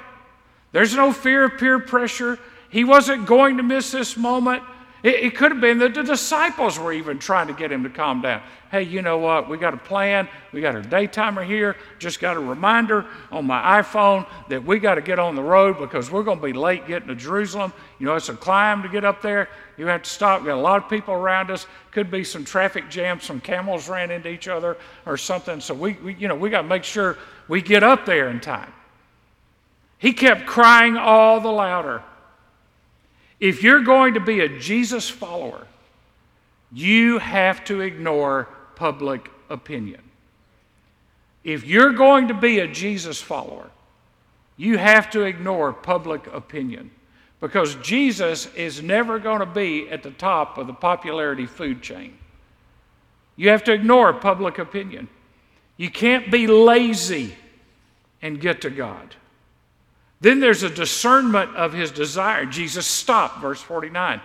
there's 0.73 0.97
no 0.97 1.13
fear 1.13 1.45
of 1.45 1.59
peer 1.59 1.79
pressure. 1.79 2.39
He 2.71 2.85
wasn't 2.85 3.27
going 3.27 3.59
to 3.59 3.63
miss 3.63 3.93
this 3.93 4.17
moment. 4.17 4.63
It, 5.05 5.17
it 5.17 5.37
could 5.37 5.53
have 5.53 5.61
been 5.61 5.79
that 5.79 5.93
the 5.93 6.03
disciples 6.03 6.79
were 6.79 6.93
even 6.93 7.19
trying 7.19 7.47
to 7.47 7.53
get 7.53 7.71
him 7.71 7.85
to 7.85 7.91
calm 7.91 8.23
down. 8.23 8.43
Hey, 8.71 8.83
you 8.83 9.03
know 9.03 9.19
what? 9.19 9.51
We 9.51 9.59
got 9.59 9.75
a 9.75 9.77
plan. 9.77 10.27
We 10.51 10.63
got 10.63 10.75
our 10.75 10.83
daytimer 10.83 11.45
here. 11.45 11.77
Just 11.99 12.21
got 12.21 12.39
a 12.39 12.41
reminder 12.41 13.05
on 13.31 13.47
my 13.47 13.83
iPhone 13.83 14.27
that 14.49 14.65
we 14.65 14.79
got 14.79 14.95
to 14.95 15.03
get 15.03 15.19
on 15.19 15.37
the 15.37 15.43
road 15.43 15.79
because 15.79 16.11
we're 16.11 16.23
going 16.23 16.41
to 16.41 16.45
be 16.45 16.55
late 16.55 16.87
getting 16.87 17.09
to 17.09 17.15
Jerusalem. 17.15 17.73
You 17.99 18.07
know, 18.07 18.17
it's 18.17 18.31
a 18.31 18.35
climb 18.35 18.83
to 18.83 18.89
get 18.89 19.05
up 19.05 19.21
there. 19.21 19.51
You 19.77 19.87
have 19.89 20.03
to 20.03 20.11
stop. 20.11 20.41
We 20.41 20.47
got 20.47 20.57
a 20.57 20.61
lot 20.61 20.83
of 20.83 20.89
people 20.89 21.13
around 21.13 21.51
us. 21.51 21.67
Could 21.91 22.11
be 22.11 22.25
some 22.25 22.45
traffic 22.45 22.89
jams. 22.89 23.25
Some 23.25 23.41
camels 23.41 23.91
ran 23.91 24.11
into 24.11 24.31
each 24.31 24.49
other 24.49 24.79
or 25.05 25.19
something. 25.19 25.61
So 25.61 25.75
we, 25.75 25.93
we 26.03 26.15
you 26.15 26.29
know, 26.29 26.35
we 26.35 26.49
got 26.49 26.63
to 26.63 26.69
make 26.69 26.83
sure 26.83 27.19
we 27.47 27.61
get 27.61 27.83
up 27.83 28.07
there 28.07 28.31
in 28.31 28.41
time. 28.41 28.73
He 29.99 30.15
kept 30.15 30.47
crying 30.47 30.97
all 30.97 31.41
the 31.41 31.53
louder. 31.53 32.03
If 33.45 33.63
you're 33.63 33.83
going 33.83 34.15
to 34.15 34.21
be 34.21 34.41
a 34.41 34.49
Jesus 34.49 35.11
follower, 35.11 35.67
you 36.73 37.19
have 37.19 37.63
to 37.67 37.83
ignore 37.83 38.49
public 38.75 39.31
opinion. 39.51 40.01
If 41.45 41.67
you're 41.67 41.93
going 41.93 42.29
to 42.29 42.35
be 42.35 42.61
a 42.61 42.67
Jesus 42.67 43.21
follower, 43.21 43.69
you 44.57 44.79
have 44.79 45.11
to 45.11 45.25
ignore 45.25 45.75
public 45.75 46.27
opinion 46.29 46.91
because 47.39 47.75
Jesus 47.83 48.47
is 48.55 48.83
never 48.83 49.19
going 49.19 49.41
to 49.41 49.47
be 49.47 49.91
at 49.91 50.03
the 50.03 50.13
top 50.13 50.57
of 50.57 50.67
the 50.67 50.73
popularity 50.73 51.45
food 51.45 51.83
chain. 51.83 52.17
You 53.37 53.51
have 53.51 53.65
to 53.65 53.75
ignore 53.75 54.15
public 54.15 54.57
opinion. 54.57 55.07
You 55.77 55.91
can't 55.91 56.31
be 56.31 56.47
lazy 56.47 57.35
and 58.23 58.41
get 58.41 58.63
to 58.63 58.71
God. 58.71 59.15
Then 60.21 60.41
there's 60.41 60.63
a 60.63 60.71
discernment 60.71 61.55
of 61.57 61.73
his 61.73 61.91
desire. 61.91 62.47
Jesus 62.47 62.87
stopped, 62.87 63.41
verse 63.41 63.61
49, 63.61 64.21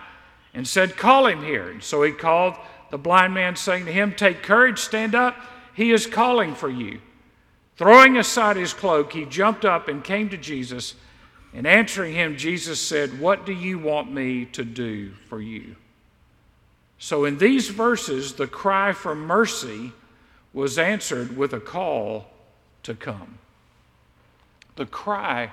and 0.54 0.66
said, 0.66 0.96
Call 0.96 1.26
him 1.26 1.42
here. 1.42 1.70
And 1.70 1.82
so 1.82 2.02
he 2.02 2.12
called 2.12 2.54
the 2.90 2.98
blind 2.98 3.34
man, 3.34 3.56
saying 3.56 3.86
to 3.86 3.92
him, 3.92 4.14
Take 4.14 4.42
courage, 4.42 4.78
stand 4.78 5.14
up. 5.14 5.36
He 5.74 5.92
is 5.92 6.06
calling 6.06 6.54
for 6.54 6.70
you. 6.70 7.00
Throwing 7.76 8.16
aside 8.16 8.56
his 8.56 8.74
cloak, 8.74 9.12
he 9.12 9.24
jumped 9.24 9.64
up 9.64 9.88
and 9.88 10.04
came 10.04 10.28
to 10.30 10.36
Jesus. 10.36 10.94
And 11.52 11.66
answering 11.66 12.14
him, 12.14 12.36
Jesus 12.36 12.80
said, 12.80 13.20
What 13.20 13.44
do 13.44 13.52
you 13.52 13.78
want 13.78 14.12
me 14.12 14.44
to 14.46 14.64
do 14.64 15.12
for 15.28 15.40
you? 15.40 15.76
So 16.98 17.24
in 17.24 17.38
these 17.38 17.68
verses, 17.70 18.34
the 18.34 18.46
cry 18.46 18.92
for 18.92 19.14
mercy 19.14 19.92
was 20.52 20.78
answered 20.78 21.36
with 21.36 21.52
a 21.52 21.60
call 21.60 22.26
to 22.82 22.94
come. 22.94 23.38
The 24.76 24.86
cry 24.86 25.50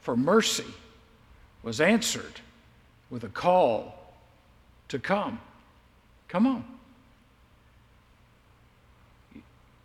for 0.00 0.16
mercy 0.16 0.64
was 1.62 1.80
answered 1.80 2.40
with 3.10 3.24
a 3.24 3.28
call 3.28 3.94
to 4.88 4.98
come. 4.98 5.40
Come 6.28 6.46
on. 6.46 6.64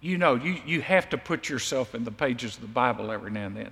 You 0.02 0.18
know, 0.18 0.36
you, 0.36 0.58
you 0.66 0.82
have 0.82 1.10
to 1.10 1.18
put 1.18 1.50
yourself 1.50 1.96
in 1.96 2.04
the 2.04 2.12
pages 2.12 2.56
of 2.56 2.62
the 2.62 2.68
Bible 2.68 3.12
every 3.12 3.32
now 3.32 3.48
and 3.48 3.58
then. 3.58 3.72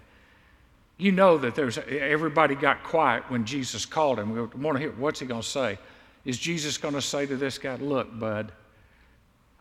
You 0.98 1.12
know 1.12 1.38
that 1.38 1.56
there's 1.56 1.78
everybody 1.78 2.56
got 2.56 2.84
quiet 2.84 3.24
when 3.30 3.46
Jesus 3.46 3.86
called 3.86 4.20
him. 4.20 4.32
We 4.32 4.42
want 4.42 4.78
to 4.78 4.80
hear 4.80 4.92
what's 4.92 5.20
he 5.20 5.26
going 5.26 5.42
to 5.42 5.48
say? 5.48 5.78
Is 6.24 6.38
Jesus 6.38 6.78
going 6.78 6.94
to 6.94 7.02
say 7.02 7.26
to 7.26 7.36
this 7.36 7.58
guy, 7.58 7.76
"Look, 7.76 8.18
bud, 8.18 8.52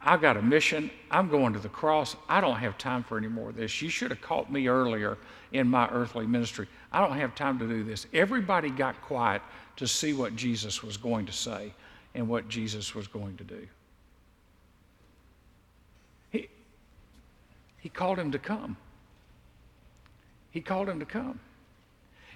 I 0.05 0.17
got 0.17 0.37
a 0.37 0.43
mission. 0.43 0.91
I'm 1.11 1.29
going 1.29 1.53
to 1.53 1.59
the 1.61 1.69
cross. 1.69 2.17
I 2.29 2.41
don't 2.41 2.57
have 2.57 2.77
time 2.77 3.05
for 3.05 3.17
any 3.19 3.29
more 3.29 3.51
of 3.51 3.57
this. 3.57 3.81
You 3.81 3.89
should 3.89 4.11
have 4.11 4.21
caught 4.21 4.51
me 4.51 4.67
earlier 4.67 5.17
in 5.53 5.69
my 5.69 5.89
earthly 5.91 6.27
ministry. 6.27 6.67
I 6.91 7.07
don't 7.07 7.17
have 7.17 7.35
time 7.35 7.59
to 7.61 7.69
do 7.69 7.85
this. 7.85 8.07
Everybody 8.13 8.71
got 8.71 9.01
quiet 9.03 9.43
to 9.77 9.87
see 9.87 10.13
what 10.13 10.35
Jesus 10.35 10.83
was 10.83 10.97
going 10.97 11.27
to 11.27 11.33
say 11.33 11.73
and 12.15 12.29
what 12.29 12.49
Jesus 12.49 12.95
was 12.95 13.07
going 13.07 13.37
to 13.37 13.45
do. 13.45 13.67
He, 16.31 16.49
he 17.79 17.89
called 17.89 18.19
him 18.19 18.33
to 18.33 18.39
come. 18.39 18.77
He 20.51 20.61
called 20.61 20.89
him 20.89 20.99
to 20.99 21.07
come. 21.07 21.39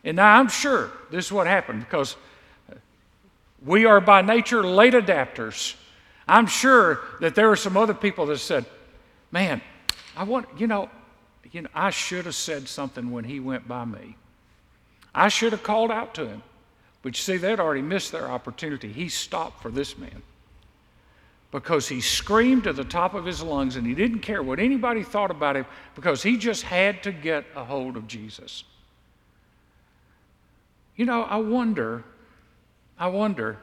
And 0.04 0.16
now 0.16 0.38
I'm 0.38 0.48
sure 0.48 0.92
this 1.10 1.26
is 1.26 1.32
what 1.32 1.48
happened 1.48 1.80
because 1.80 2.16
we 3.64 3.86
are 3.86 4.00
by 4.00 4.22
nature 4.22 4.62
late 4.62 4.94
adapters 4.94 5.74
I'm 6.28 6.46
sure 6.46 7.00
that 7.20 7.34
there 7.34 7.48
were 7.48 7.56
some 7.56 7.76
other 7.76 7.94
people 7.94 8.26
that 8.26 8.38
said, 8.38 8.64
Man, 9.32 9.60
I 10.16 10.24
want, 10.24 10.46
you 10.56 10.66
know, 10.66 10.88
you 11.52 11.62
know, 11.62 11.68
I 11.74 11.90
should 11.90 12.26
have 12.26 12.34
said 12.34 12.68
something 12.68 13.10
when 13.10 13.24
he 13.24 13.40
went 13.40 13.68
by 13.68 13.84
me. 13.84 14.16
I 15.14 15.28
should 15.28 15.52
have 15.52 15.62
called 15.62 15.90
out 15.90 16.14
to 16.14 16.26
him. 16.26 16.42
But 17.02 17.16
you 17.16 17.20
see, 17.20 17.36
they'd 17.36 17.60
already 17.60 17.82
missed 17.82 18.12
their 18.12 18.28
opportunity. 18.28 18.92
He 18.92 19.08
stopped 19.08 19.62
for 19.62 19.70
this 19.70 19.96
man 19.96 20.22
because 21.52 21.88
he 21.88 22.00
screamed 22.00 22.66
at 22.66 22.76
the 22.76 22.84
top 22.84 23.14
of 23.14 23.24
his 23.24 23.42
lungs 23.42 23.76
and 23.76 23.86
he 23.86 23.94
didn't 23.94 24.18
care 24.18 24.42
what 24.42 24.58
anybody 24.58 25.02
thought 25.02 25.30
about 25.30 25.56
him 25.56 25.64
because 25.94 26.22
he 26.22 26.36
just 26.36 26.62
had 26.62 27.02
to 27.04 27.12
get 27.12 27.44
a 27.54 27.64
hold 27.64 27.96
of 27.96 28.06
Jesus. 28.06 28.64
You 30.96 31.04
know, 31.04 31.22
I 31.22 31.36
wonder, 31.36 32.04
I 32.98 33.06
wonder, 33.06 33.58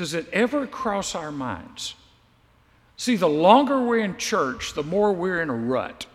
does 0.00 0.14
it 0.14 0.26
ever 0.32 0.66
cross 0.66 1.14
our 1.14 1.30
minds? 1.30 1.94
See, 2.96 3.16
the 3.16 3.28
longer 3.28 3.82
we're 3.82 3.98
in 3.98 4.16
church, 4.16 4.72
the 4.72 4.82
more 4.82 5.12
we're 5.12 5.42
in 5.42 5.50
a 5.50 5.54
rut. 5.54 6.06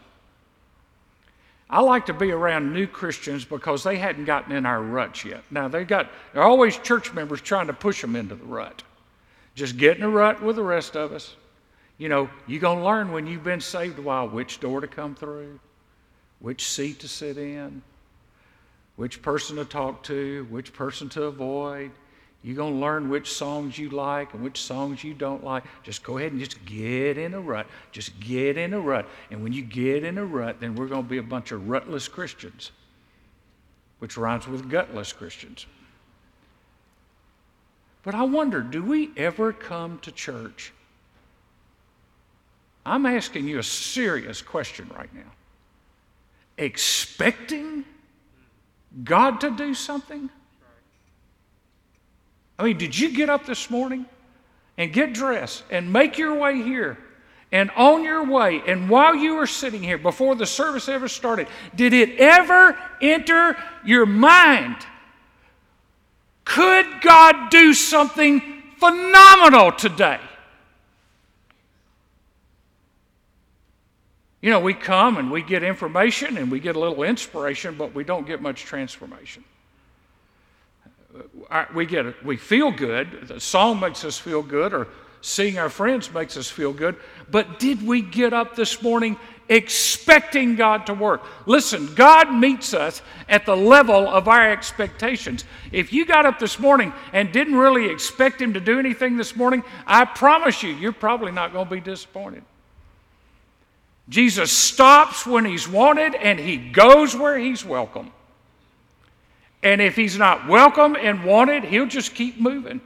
I 1.69 1.81
like 1.81 2.07
to 2.07 2.13
be 2.13 2.31
around 2.31 2.73
new 2.73 2.87
Christians 2.87 3.45
because 3.45 3.83
they 3.83 3.97
hadn't 3.97 4.25
gotten 4.25 4.55
in 4.55 4.65
our 4.65 4.81
ruts 4.81 5.23
yet. 5.23 5.43
Now 5.51 5.67
they 5.67 5.83
got 5.83 6.09
they're 6.33 6.41
always 6.41 6.79
church 6.79 7.13
members 7.13 7.41
trying 7.41 7.67
to 7.67 7.73
push 7.73 8.01
them 8.01 8.15
into 8.15 8.33
the 8.33 8.45
rut. 8.45 8.81
Just 9.53 9.77
get 9.77 9.97
in 9.97 10.03
a 10.03 10.09
rut 10.09 10.41
with 10.41 10.55
the 10.55 10.63
rest 10.63 10.97
of 10.97 11.13
us. 11.13 11.35
You 11.99 12.09
know, 12.09 12.27
you're 12.47 12.61
going 12.61 12.79
to 12.79 12.85
learn 12.85 13.11
when 13.11 13.27
you've 13.27 13.43
been 13.43 13.61
saved 13.61 13.99
a 13.99 14.01
while 14.01 14.27
which 14.27 14.59
door 14.59 14.81
to 14.81 14.87
come 14.87 15.13
through, 15.13 15.59
which 16.39 16.67
seat 16.67 17.01
to 17.01 17.07
sit 17.07 17.37
in, 17.37 17.83
which 18.95 19.21
person 19.21 19.57
to 19.57 19.65
talk 19.65 20.01
to, 20.05 20.47
which 20.49 20.73
person 20.73 21.07
to 21.09 21.25
avoid. 21.25 21.91
You're 22.45 22.55
going 22.55 22.73
to 22.73 22.79
learn 22.79 23.09
which 23.09 23.33
songs 23.33 23.75
you 23.75 23.89
like 23.89 24.35
and 24.35 24.43
which 24.43 24.61
songs 24.61 25.03
you 25.03 25.15
don't 25.15 25.43
like. 25.43 25.63
Just 25.81 26.03
go 26.03 26.19
ahead 26.19 26.31
and 26.31 26.39
just 26.39 26.63
get 26.63 27.17
in 27.17 27.33
a 27.33 27.41
rut. 27.41 27.65
Just 27.91 28.19
get 28.19 28.55
in 28.55 28.71
a 28.75 28.79
rut. 28.79 29.07
And 29.31 29.41
when 29.41 29.51
you 29.51 29.63
get 29.63 30.03
in 30.03 30.19
a 30.19 30.23
rut, 30.23 30.59
then 30.59 30.75
we're 30.75 30.85
going 30.85 31.01
to 31.01 31.09
be 31.09 31.17
a 31.17 31.23
bunch 31.23 31.51
of 31.51 31.67
rutless 31.67 32.07
Christians, 32.07 32.71
which 33.97 34.15
rhymes 34.15 34.47
with 34.47 34.69
gutless 34.69 35.11
Christians. 35.11 35.65
But 38.03 38.13
I 38.13 38.21
wonder 38.21 38.61
do 38.61 38.83
we 38.83 39.09
ever 39.17 39.51
come 39.51 39.97
to 40.03 40.11
church? 40.11 40.71
I'm 42.85 43.07
asking 43.07 43.47
you 43.47 43.57
a 43.57 43.63
serious 43.63 44.43
question 44.43 44.91
right 44.95 45.11
now. 45.15 45.31
Expecting 46.59 47.85
God 49.03 49.41
to 49.41 49.49
do 49.49 49.73
something? 49.73 50.29
I 52.57 52.63
mean, 52.63 52.77
did 52.77 52.97
you 52.97 53.09
get 53.09 53.29
up 53.29 53.45
this 53.45 53.69
morning 53.69 54.05
and 54.77 54.93
get 54.93 55.13
dressed 55.13 55.63
and 55.69 55.91
make 55.91 56.17
your 56.17 56.35
way 56.35 56.61
here? 56.61 56.97
And 57.51 57.69
on 57.71 58.03
your 58.03 58.25
way, 58.25 58.61
and 58.67 58.89
while 58.89 59.15
you 59.15 59.35
were 59.35 59.47
sitting 59.47 59.81
here, 59.81 59.97
before 59.97 60.35
the 60.35 60.45
service 60.45 60.89
ever 60.89 61.07
started, 61.07 61.47
did 61.75 61.93
it 61.93 62.19
ever 62.19 62.77
enter 63.01 63.55
your 63.85 64.05
mind 64.05 64.75
could 66.45 67.01
God 67.01 67.49
do 67.49 67.73
something 67.73 68.41
phenomenal 68.77 69.71
today? 69.71 70.19
You 74.41 74.51
know, 74.51 74.59
we 74.59 74.75
come 74.75 75.17
and 75.17 75.31
we 75.31 75.41
get 75.41 75.63
information 75.63 76.37
and 76.37 76.51
we 76.51 76.59
get 76.59 76.75
a 76.75 76.79
little 76.79 77.01
inspiration, 77.01 77.75
but 77.75 77.95
we 77.95 78.03
don't 78.03 78.27
get 78.27 78.43
much 78.43 78.63
transformation. 78.63 79.43
We 81.73 81.85
get 81.85 82.23
we 82.23 82.37
feel 82.37 82.71
good. 82.71 83.27
The 83.27 83.39
song 83.39 83.79
makes 83.79 84.03
us 84.03 84.17
feel 84.17 84.41
good, 84.41 84.73
or 84.73 84.87
seeing 85.21 85.57
our 85.57 85.69
friends 85.69 86.13
makes 86.13 86.37
us 86.37 86.49
feel 86.49 86.73
good. 86.73 86.95
But 87.31 87.59
did 87.59 87.85
we 87.85 88.01
get 88.01 88.33
up 88.33 88.55
this 88.55 88.81
morning 88.81 89.17
expecting 89.49 90.55
God 90.55 90.87
to 90.87 90.93
work. 90.93 91.23
Listen, 91.45 91.93
God 91.93 92.33
meets 92.33 92.73
us 92.73 93.01
at 93.29 93.45
the 93.45 93.55
level 93.55 94.07
of 94.07 94.27
our 94.27 94.49
expectations. 94.49 95.45
If 95.71 95.93
you 95.93 96.05
got 96.05 96.25
up 96.25 96.39
this 96.39 96.59
morning 96.59 96.93
and 97.13 97.31
didn't 97.31 97.55
really 97.55 97.89
expect 97.89 98.41
Him 98.41 98.53
to 98.53 98.59
do 98.59 98.79
anything 98.79 99.17
this 99.17 99.35
morning, 99.35 99.63
I 99.85 100.05
promise 100.05 100.63
you, 100.63 100.71
you're 100.71 100.91
probably 100.91 101.31
not 101.31 101.53
going 101.53 101.65
to 101.65 101.71
be 101.71 101.81
disappointed. 101.81 102.43
Jesus 104.09 104.51
stops 104.51 105.25
when 105.25 105.45
He's 105.45 105.67
wanted 105.67 106.15
and 106.15 106.39
He 106.39 106.57
goes 106.57 107.15
where 107.15 107.37
He's 107.37 107.63
welcome. 107.63 108.11
And 109.65 109.81
if 109.81 109.95
He's 109.95 110.17
not 110.17 110.47
welcome 110.47 110.95
and 110.95 111.25
wanted, 111.25 111.63
He'll 111.63 111.87
just 111.87 112.13
keep 112.13 112.39
moving. 112.39 112.79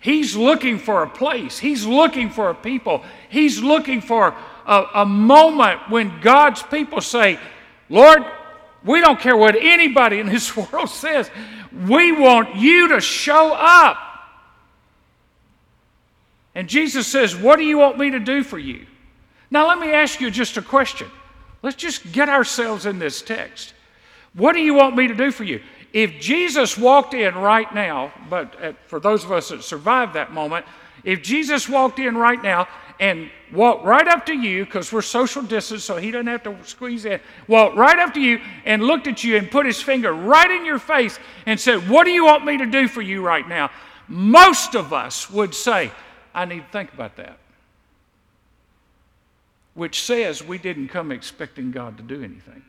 He's 0.00 0.34
looking 0.36 0.78
for 0.78 1.04
a 1.04 1.08
place, 1.08 1.58
He's 1.60 1.86
looking 1.86 2.28
for 2.28 2.50
a 2.50 2.54
people, 2.54 3.04
He's 3.30 3.62
looking 3.62 4.00
for 4.00 4.34
a, 4.66 4.84
a 4.96 5.06
moment 5.06 5.88
when 5.88 6.20
God's 6.20 6.62
people 6.64 7.00
say, 7.00 7.38
Lord, 7.88 8.24
we 8.84 9.00
don't 9.00 9.18
care 9.20 9.36
what 9.36 9.54
anybody 9.56 10.18
in 10.18 10.26
this 10.26 10.56
world 10.72 10.90
says. 10.90 11.30
We 11.86 12.10
want 12.10 12.56
you 12.56 12.88
to 12.88 13.00
show 13.00 13.54
up. 13.54 13.96
And 16.56 16.68
Jesus 16.68 17.06
says, 17.06 17.36
What 17.36 17.56
do 17.56 17.62
you 17.62 17.78
want 17.78 17.96
me 17.96 18.10
to 18.10 18.18
do 18.18 18.42
for 18.42 18.58
you? 18.58 18.86
Now, 19.52 19.68
let 19.68 19.78
me 19.78 19.92
ask 19.92 20.20
you 20.20 20.32
just 20.32 20.56
a 20.56 20.62
question. 20.62 21.06
Let's 21.62 21.76
just 21.76 22.10
get 22.12 22.28
ourselves 22.28 22.86
in 22.86 22.98
this 22.98 23.22
text. 23.22 23.72
What 24.34 24.54
do 24.54 24.60
you 24.60 24.74
want 24.74 24.96
me 24.96 25.06
to 25.06 25.14
do 25.14 25.30
for 25.30 25.44
you? 25.44 25.62
If 25.94 26.18
Jesus 26.18 26.76
walked 26.76 27.14
in 27.14 27.36
right 27.36 27.72
now, 27.72 28.12
but 28.28 28.60
uh, 28.60 28.72
for 28.88 28.98
those 28.98 29.22
of 29.22 29.30
us 29.30 29.50
that 29.50 29.62
survived 29.62 30.14
that 30.14 30.32
moment, 30.32 30.66
if 31.04 31.22
Jesus 31.22 31.68
walked 31.68 32.00
in 32.00 32.16
right 32.16 32.42
now 32.42 32.66
and 32.98 33.30
walked 33.52 33.84
right 33.84 34.08
up 34.08 34.26
to 34.26 34.34
you, 34.34 34.64
because 34.64 34.92
we're 34.92 35.02
social 35.02 35.40
distance, 35.40 35.84
so 35.84 35.96
he 35.96 36.10
doesn't 36.10 36.26
have 36.26 36.42
to 36.42 36.56
squeeze 36.64 37.04
in, 37.04 37.20
walked 37.46 37.76
right 37.76 37.96
up 38.00 38.12
to 38.14 38.20
you 38.20 38.40
and 38.64 38.82
looked 38.82 39.06
at 39.06 39.22
you 39.22 39.36
and 39.36 39.48
put 39.48 39.66
his 39.66 39.80
finger 39.80 40.12
right 40.12 40.50
in 40.50 40.64
your 40.64 40.80
face 40.80 41.20
and 41.46 41.60
said, 41.60 41.88
What 41.88 42.06
do 42.06 42.10
you 42.10 42.24
want 42.24 42.44
me 42.44 42.58
to 42.58 42.66
do 42.66 42.88
for 42.88 43.00
you 43.00 43.24
right 43.24 43.48
now? 43.48 43.70
Most 44.08 44.74
of 44.74 44.92
us 44.92 45.30
would 45.30 45.54
say, 45.54 45.92
I 46.34 46.44
need 46.44 46.66
to 46.66 46.72
think 46.72 46.92
about 46.92 47.14
that. 47.18 47.38
Which 49.74 50.02
says 50.02 50.42
we 50.42 50.58
didn't 50.58 50.88
come 50.88 51.12
expecting 51.12 51.70
God 51.70 51.96
to 51.98 52.02
do 52.02 52.16
anything. 52.16 52.64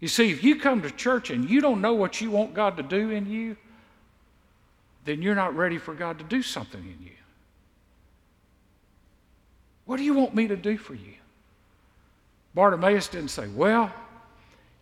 You 0.00 0.08
see, 0.08 0.30
if 0.30 0.44
you 0.44 0.56
come 0.56 0.82
to 0.82 0.90
church 0.90 1.30
and 1.30 1.48
you 1.48 1.60
don't 1.60 1.80
know 1.80 1.94
what 1.94 2.20
you 2.20 2.30
want 2.30 2.54
God 2.54 2.76
to 2.76 2.82
do 2.82 3.10
in 3.10 3.28
you, 3.28 3.56
then 5.04 5.22
you're 5.22 5.34
not 5.34 5.56
ready 5.56 5.78
for 5.78 5.94
God 5.94 6.18
to 6.18 6.24
do 6.24 6.42
something 6.42 6.80
in 6.80 7.04
you. 7.04 7.12
What 9.86 9.96
do 9.96 10.04
you 10.04 10.14
want 10.14 10.34
me 10.34 10.46
to 10.48 10.56
do 10.56 10.76
for 10.76 10.94
you? 10.94 11.14
Bartimaeus 12.54 13.08
didn't 13.08 13.30
say, 13.30 13.48
Well, 13.48 13.92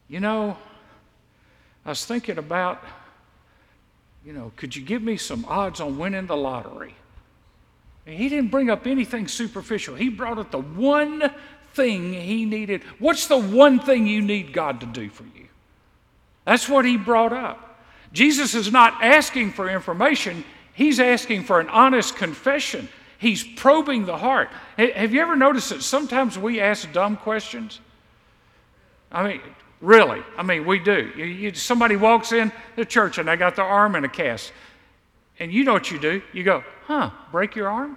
you 0.08 0.20
know, 0.20 0.56
I 1.84 1.90
was 1.90 2.04
thinking 2.04 2.38
about, 2.38 2.82
you 4.24 4.32
know, 4.32 4.50
could 4.56 4.74
you 4.74 4.82
give 4.82 5.02
me 5.02 5.16
some 5.16 5.44
odds 5.46 5.80
on 5.80 5.96
winning 5.96 6.26
the 6.26 6.36
lottery? 6.36 6.94
And 8.06 8.16
he 8.16 8.28
didn't 8.28 8.50
bring 8.50 8.70
up 8.70 8.86
anything 8.86 9.28
superficial. 9.28 9.94
He 9.94 10.08
brought 10.08 10.38
up 10.38 10.50
the 10.50 10.60
one 10.60 11.30
thing 11.76 12.12
he 12.14 12.44
needed. 12.44 12.82
What's 12.98 13.28
the 13.28 13.38
one 13.38 13.78
thing 13.78 14.06
you 14.06 14.22
need 14.22 14.52
God 14.52 14.80
to 14.80 14.86
do 14.86 15.08
for 15.08 15.22
you? 15.22 15.46
That's 16.44 16.68
what 16.68 16.84
he 16.84 16.96
brought 16.96 17.32
up. 17.32 17.80
Jesus 18.12 18.54
is 18.54 18.72
not 18.72 19.04
asking 19.04 19.52
for 19.52 19.68
information, 19.68 20.44
he's 20.72 20.98
asking 20.98 21.44
for 21.44 21.60
an 21.60 21.68
honest 21.68 22.16
confession. 22.16 22.88
He's 23.18 23.42
probing 23.42 24.04
the 24.04 24.18
heart. 24.18 24.50
Have 24.76 25.14
you 25.14 25.22
ever 25.22 25.36
noticed 25.36 25.70
that 25.70 25.82
sometimes 25.82 26.38
we 26.38 26.60
ask 26.60 26.90
dumb 26.92 27.16
questions? 27.16 27.80
I 29.10 29.26
mean, 29.26 29.40
really, 29.80 30.22
I 30.36 30.42
mean, 30.42 30.66
we 30.66 30.78
do. 30.78 31.10
You, 31.16 31.24
you, 31.24 31.54
somebody 31.54 31.96
walks 31.96 32.32
in 32.32 32.52
the 32.76 32.84
church 32.84 33.16
and 33.16 33.26
they 33.26 33.36
got 33.36 33.56
their 33.56 33.64
arm 33.64 33.96
in 33.96 34.04
a 34.04 34.08
cast. 34.08 34.52
And 35.38 35.50
you 35.50 35.64
know 35.64 35.72
what 35.72 35.90
you 35.90 35.98
do? 35.98 36.20
You 36.34 36.44
go, 36.44 36.62
huh, 36.84 37.10
break 37.32 37.56
your 37.56 37.68
arm? 37.68 37.96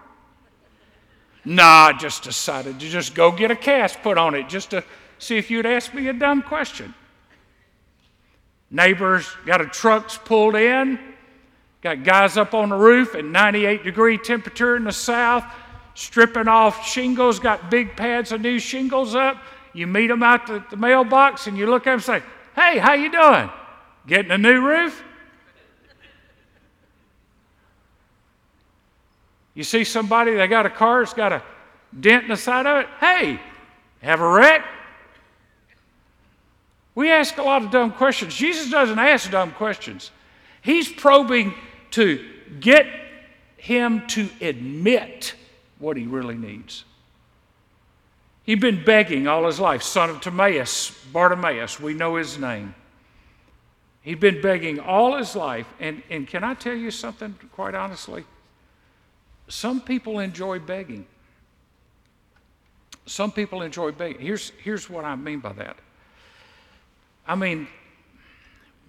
Nah, 1.46 1.88
I 1.88 1.94
just 1.94 2.24
decided 2.24 2.80
to 2.80 2.90
just 2.90 3.16
go 3.16 3.32
get 3.32 3.52
a 3.52 3.56
cast 3.56 4.02
put 4.02 4.18
on 4.18 4.36
it 4.36 4.50
just 4.50 4.72
to 4.72 4.84
see 5.20 5.38
if 5.38 5.50
you'd 5.50 5.66
ask 5.66 5.94
me 5.94 6.08
a 6.08 6.14
dumb 6.14 6.42
question. 6.42 6.94
Neighbors 8.72 9.28
got 9.46 9.62
a 9.62 9.66
trucks 9.66 10.18
pulled 10.18 10.56
in. 10.56 11.00
Got 11.82 12.04
guys 12.04 12.38
up 12.38 12.54
on 12.54 12.70
the 12.70 12.76
roof 12.76 13.16
at 13.16 13.24
98 13.24 13.84
degree 13.84 14.18
temperature 14.18 14.76
in 14.76 14.84
the 14.84 14.92
south, 14.92 15.46
stripping 15.96 16.50
off 16.50 16.86
shingles, 16.86 17.40
got 17.40 17.72
big 17.72 17.96
pads 17.96 18.32
of 18.34 18.42
new 18.42 18.60
shingles 18.60 19.16
up. 19.16 19.42
You 19.74 19.88
meet 19.88 20.08
them 20.08 20.22
out 20.22 20.46
the, 20.48 20.64
the 20.70 20.76
mailbox 20.76 21.48
and 21.48 21.58
you 21.58 21.68
look 21.68 21.84
at 21.84 21.92
them 21.92 21.94
and 21.94 22.04
say, 22.04 22.24
Hey, 22.54 22.80
how 22.80 22.94
you 22.94 23.10
doing? 23.12 23.50
Getting 24.08 24.32
a 24.32 24.38
new 24.38 24.60
roof? 24.60 25.04
You 29.60 29.66
see 29.66 29.84
somebody, 29.84 30.36
they 30.36 30.48
got 30.48 30.66
a 30.66 30.70
car, 30.70 31.02
it's 31.02 31.14
got 31.14 31.34
a 31.34 31.44
dent 32.00 32.24
in 32.24 32.30
the 32.30 32.38
side 32.38 32.66
of 32.66 32.78
it. 32.78 32.88
Hey, 33.02 33.42
have 34.02 34.22
a 34.22 34.30
wreck? 34.30 34.66
We 36.96 37.12
ask 37.12 37.38
a 37.38 37.44
lot 37.44 37.66
of 37.66 37.70
dumb 37.70 37.92
questions. 37.92 38.34
Jesus 38.34 38.72
doesn't 38.72 38.98
ask 38.98 39.30
dumb 39.30 39.52
questions. 39.52 40.12
He's 40.62 40.90
probing 40.90 41.54
to 41.92 42.26
get 42.62 42.88
him 43.58 44.08
to 44.08 44.30
admit 44.40 45.34
what 45.78 45.98
he 45.98 46.06
really 46.06 46.38
needs. 46.38 46.86
He'd 48.44 48.62
been 48.62 48.86
begging 48.86 49.28
all 49.28 49.46
his 49.46 49.60
life, 49.60 49.84
son 49.84 50.10
of 50.10 50.22
Timaeus, 50.22 50.92
Bartimaeus, 51.12 51.82
we 51.82 51.94
know 51.94 52.16
his 52.16 52.40
name. 52.40 52.74
He'd 54.04 54.22
been 54.22 54.42
begging 54.42 54.80
all 54.80 55.18
his 55.18 55.36
life. 55.36 55.68
And, 55.82 56.02
and 56.10 56.26
can 56.26 56.46
I 56.46 56.54
tell 56.54 56.76
you 56.76 56.92
something, 56.92 57.38
quite 57.52 57.76
honestly? 57.76 58.24
Some 59.50 59.82
people 59.82 60.20
enjoy 60.20 60.60
begging. 60.60 61.06
Some 63.08 63.32
people 63.32 63.64
enjoy 63.64 63.92
begging. 63.92 64.22
Here's, 64.22 64.52
here's 64.64 64.90
what 64.90 65.04
I 65.04 65.16
mean 65.16 65.40
by 65.40 65.54
that. 65.54 65.78
I 67.28 67.36
mean, 67.36 67.68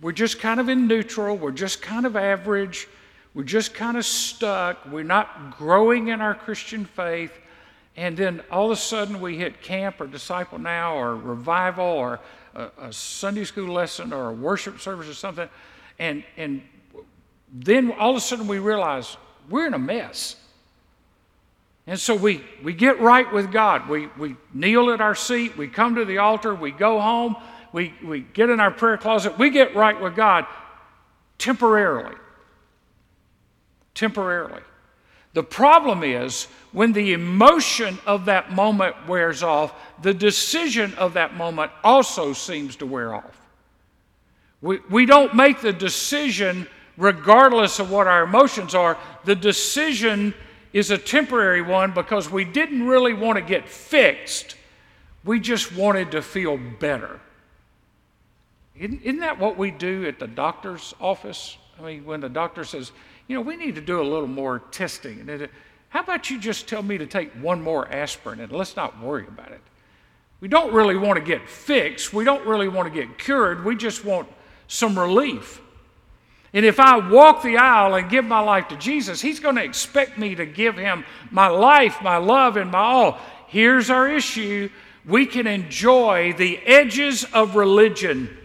we're 0.03 0.13
just 0.13 0.39
kind 0.39 0.61
of 0.61 0.69
in 0.69 0.87
neutral, 0.87 1.37
we're 1.37 1.51
just 1.51 1.83
kind 1.83 2.07
of 2.07 2.17
average, 2.17 2.89
we're 3.35 3.43
just 3.43 3.75
kind 3.75 3.97
of 3.97 4.05
stuck, 4.05 4.85
we're 4.87 5.03
not 5.03 5.57
growing 5.57 6.09
in 6.09 6.21
our 6.21 6.35
Christian 6.35 6.85
faith. 6.85 7.33
And 7.97 8.17
then 8.17 8.43
all 8.51 8.67
of 8.67 8.73
a 8.73 8.77
sudden 8.77 9.21
we 9.21 9.37
hit 9.37 9.63
camp 9.63 10.01
or 10.01 10.07
disciple 10.07 10.59
now 10.59 10.95
or 10.95 11.17
revival 11.17 11.85
or 11.85 12.21
a, 12.55 12.71
a 12.79 12.93
Sunday 12.93 13.45
school 13.45 13.73
lesson 13.73 14.13
or 14.13 14.29
a 14.29 14.33
worship 14.33 14.81
service 14.81 15.09
or 15.09 15.15
something. 15.15 15.49
And, 15.99 16.25
and 16.37 16.63
then 17.53 17.93
all 17.93 18.11
of 18.11 18.17
a 18.17 18.21
sudden 18.21 18.47
we 18.47 18.59
realize 18.59 19.17
we're 19.49 19.67
in 19.67 19.75
a 19.75 19.79
mess. 19.79 20.37
And 21.87 21.99
so 21.99 22.15
we, 22.15 22.45
we 22.63 22.73
get 22.73 23.01
right 23.01 23.31
with 23.33 23.51
God. 23.51 23.89
We, 23.89 24.07
we 24.19 24.37
kneel 24.55 24.91
at 24.91 25.01
our 25.01 25.15
seat, 25.15 25.57
we 25.57 25.69
come 25.69 25.97
to 25.97 26.05
the 26.05 26.19
altar, 26.19 26.55
we 26.55 26.71
go 26.71 27.01
home, 27.01 27.37
we, 27.73 27.95
we 28.05 28.21
get 28.21 28.51
in 28.51 28.61
our 28.61 28.71
prayer 28.71 28.97
closet, 28.97 29.39
we 29.39 29.51
get 29.51 29.75
right 29.75 30.01
with 30.01 30.15
God 30.15 30.47
temporarily. 31.39 32.17
Temporarily. 33.95 34.63
The 35.33 35.43
problem 35.43 36.03
is 36.03 36.45
when 36.73 36.93
the 36.93 37.13
emotion 37.13 37.99
of 38.05 38.25
that 38.27 38.53
moment 38.53 38.97
wears 39.07 39.43
off, 39.43 39.75
the 40.03 40.15
decision 40.15 40.95
of 40.95 41.15
that 41.15 41.35
moment 41.35 41.71
also 41.85 42.33
seems 42.33 42.77
to 42.77 42.87
wear 42.87 43.15
off. 43.15 43.41
We, 44.61 44.81
we 44.91 45.07
don't 45.07 45.35
make 45.35 45.61
the 45.61 45.73
decision 45.73 46.69
regardless 46.97 47.79
of 47.79 47.91
what 47.91 48.07
our 48.07 48.25
emotions 48.25 48.75
are. 48.75 48.99
The 49.25 49.37
decision 49.37 50.35
is 50.73 50.91
a 50.91 50.99
temporary 50.99 51.63
one 51.63 51.93
because 51.93 52.31
we 52.31 52.45
didn't 52.45 52.87
really 52.87 53.15
want 53.15 53.39
to 53.39 53.45
get 53.45 53.69
fixed. 53.69 54.57
We 55.25 55.41
just 55.41 55.75
wanted 55.75 56.13
to 56.13 56.23
feel 56.23 56.57
better. 56.57 57.21
Isn't, 58.79 59.03
isn't 59.03 59.21
that 59.21 59.39
what 59.39 59.59
we 59.59 59.71
do 59.71 60.07
at 60.07 60.19
the 60.19 60.27
doctor's 60.27 60.95
office? 61.01 61.59
I 61.79 61.83
mean, 61.83 62.05
when 62.05 62.21
the 62.21 62.29
doctor 62.29 62.65
says, 62.65 62.93
you 63.27 63.35
know, 63.35 63.43
we 63.43 63.57
need 63.57 63.75
to 63.75 63.81
do 63.81 64.01
a 64.01 64.03
little 64.03 64.29
more 64.29 64.61
testing. 64.71 65.21
And 65.21 65.31
it, 65.31 65.51
how 65.91 66.01
about 66.01 66.31
you 66.31 66.39
just 66.39 66.69
tell 66.69 66.83
me 66.83 66.99
to 66.99 67.07
take 67.07 67.33
one 67.35 67.61
more 67.61 67.91
aspirin 67.93 68.41
and 68.41 68.53
let's 68.53 68.77
not 68.77 69.01
worry 69.01 69.27
about 69.27 69.51
it? 69.51 69.61
We 70.41 70.49
don't 70.49 70.73
really 70.73 70.97
want 70.97 71.19
to 71.19 71.25
get 71.25 71.49
fixed. 71.49 72.15
We 72.15 72.25
don't 72.25 72.47
really 72.47 72.69
want 72.69 72.93
to 72.93 72.95
get 72.99 73.19
cured. 73.19 73.65
We 73.65 73.77
just 73.77 74.05
want 74.05 74.29
some 74.69 74.99
relief. 74.99 75.61
And 76.53 76.67
if 76.67 76.81
I 76.81 76.99
walk 76.99 77.43
the 77.43 77.57
aisle 77.59 77.95
and 77.95 78.11
give 78.11 78.25
my 78.25 78.41
life 78.41 78.69
to 78.69 78.77
Jesus, 78.77 79.21
He's 79.21 79.41
going 79.41 79.57
to 79.57 79.65
expect 79.65 80.19
me 80.19 80.35
to 80.35 80.47
give 80.47 80.77
Him 80.77 81.05
my 81.31 81.47
life, 81.47 82.03
my 82.03 82.17
love, 82.17 82.57
and 82.57 82.71
my 82.71 82.79
all. 82.79 83.19
Here's 83.47 83.91
our 83.91 84.09
issue 84.09 84.71
we 85.07 85.27
can 85.27 85.47
enjoy 85.47 86.35
the 86.35 86.59
edges 86.59 87.25
of 87.25 87.57
religion, 87.57 88.37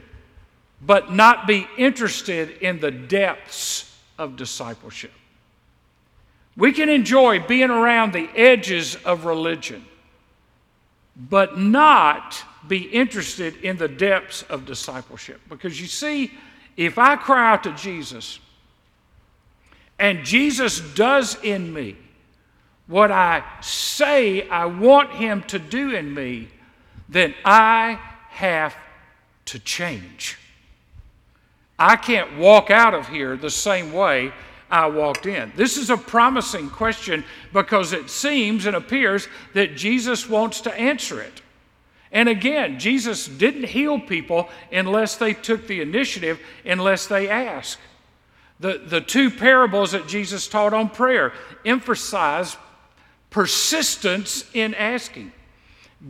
but 0.81 1.11
not 1.11 1.47
be 1.47 1.67
interested 1.77 2.49
in 2.61 2.79
the 2.79 2.91
depths 2.91 3.93
of 4.17 4.35
discipleship. 4.35 5.11
We 6.55 6.71
can 6.71 6.87
enjoy 6.89 7.39
being 7.41 7.69
around 7.69 8.13
the 8.13 8.29
edges 8.35 8.95
of 8.95 9.25
religion, 9.25 9.85
but 11.17 11.59
not 11.59 12.41
be 12.67 12.83
interested 12.83 13.57
in 13.57 13.77
the 13.77 13.89
depths 13.89 14.43
of 14.43 14.65
discipleship. 14.65 15.41
Because 15.49 15.79
you 15.79 15.87
see, 15.87 16.31
if 16.77 16.97
I 16.97 17.15
cry 17.15 17.53
out 17.53 17.63
to 17.63 17.71
Jesus 17.73 18.39
and 19.97 20.25
Jesus 20.25 20.79
does 20.79 21.41
in 21.43 21.73
me 21.73 21.95
what 22.87 23.11
I 23.11 23.43
say 23.61 24.47
I 24.49 24.65
want 24.65 25.11
him 25.11 25.41
to 25.43 25.59
do 25.59 25.95
in 25.95 26.13
me, 26.13 26.49
then 27.09 27.33
I 27.43 27.99
have 28.29 28.75
to 29.45 29.59
change. 29.59 30.37
I 31.77 31.95
can't 31.95 32.37
walk 32.37 32.69
out 32.69 32.93
of 32.93 33.07
here 33.07 33.35
the 33.35 33.49
same 33.49 33.91
way 33.91 34.31
I 34.69 34.87
walked 34.87 35.25
in. 35.25 35.51
This 35.55 35.77
is 35.77 35.89
a 35.89 35.97
promising 35.97 36.69
question 36.69 37.23
because 37.53 37.93
it 37.93 38.09
seems 38.09 38.65
and 38.65 38.75
appears 38.75 39.27
that 39.53 39.75
Jesus 39.75 40.27
wants 40.29 40.61
to 40.61 40.73
answer 40.79 41.21
it. 41.21 41.41
And 42.11 42.29
again, 42.29 42.79
Jesus 42.79 43.27
didn't 43.27 43.65
heal 43.65 43.99
people 43.99 44.49
unless 44.71 45.15
they 45.15 45.33
took 45.33 45.67
the 45.67 45.81
initiative, 45.81 46.39
unless 46.65 47.07
they 47.07 47.29
asked. 47.29 47.79
The, 48.59 48.81
the 48.85 49.01
two 49.01 49.29
parables 49.29 49.91
that 49.91 50.07
Jesus 50.07 50.47
taught 50.47 50.73
on 50.73 50.89
prayer 50.89 51.33
emphasize 51.65 52.55
persistence 53.29 54.45
in 54.53 54.73
asking. 54.73 55.33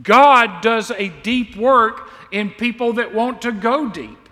God 0.02 0.62
does 0.62 0.90
a 0.92 1.08
deep 1.08 1.56
work 1.56 2.10
in 2.30 2.50
people 2.50 2.94
that 2.94 3.14
want 3.14 3.42
to 3.42 3.52
go 3.52 3.88
deep 3.88 4.26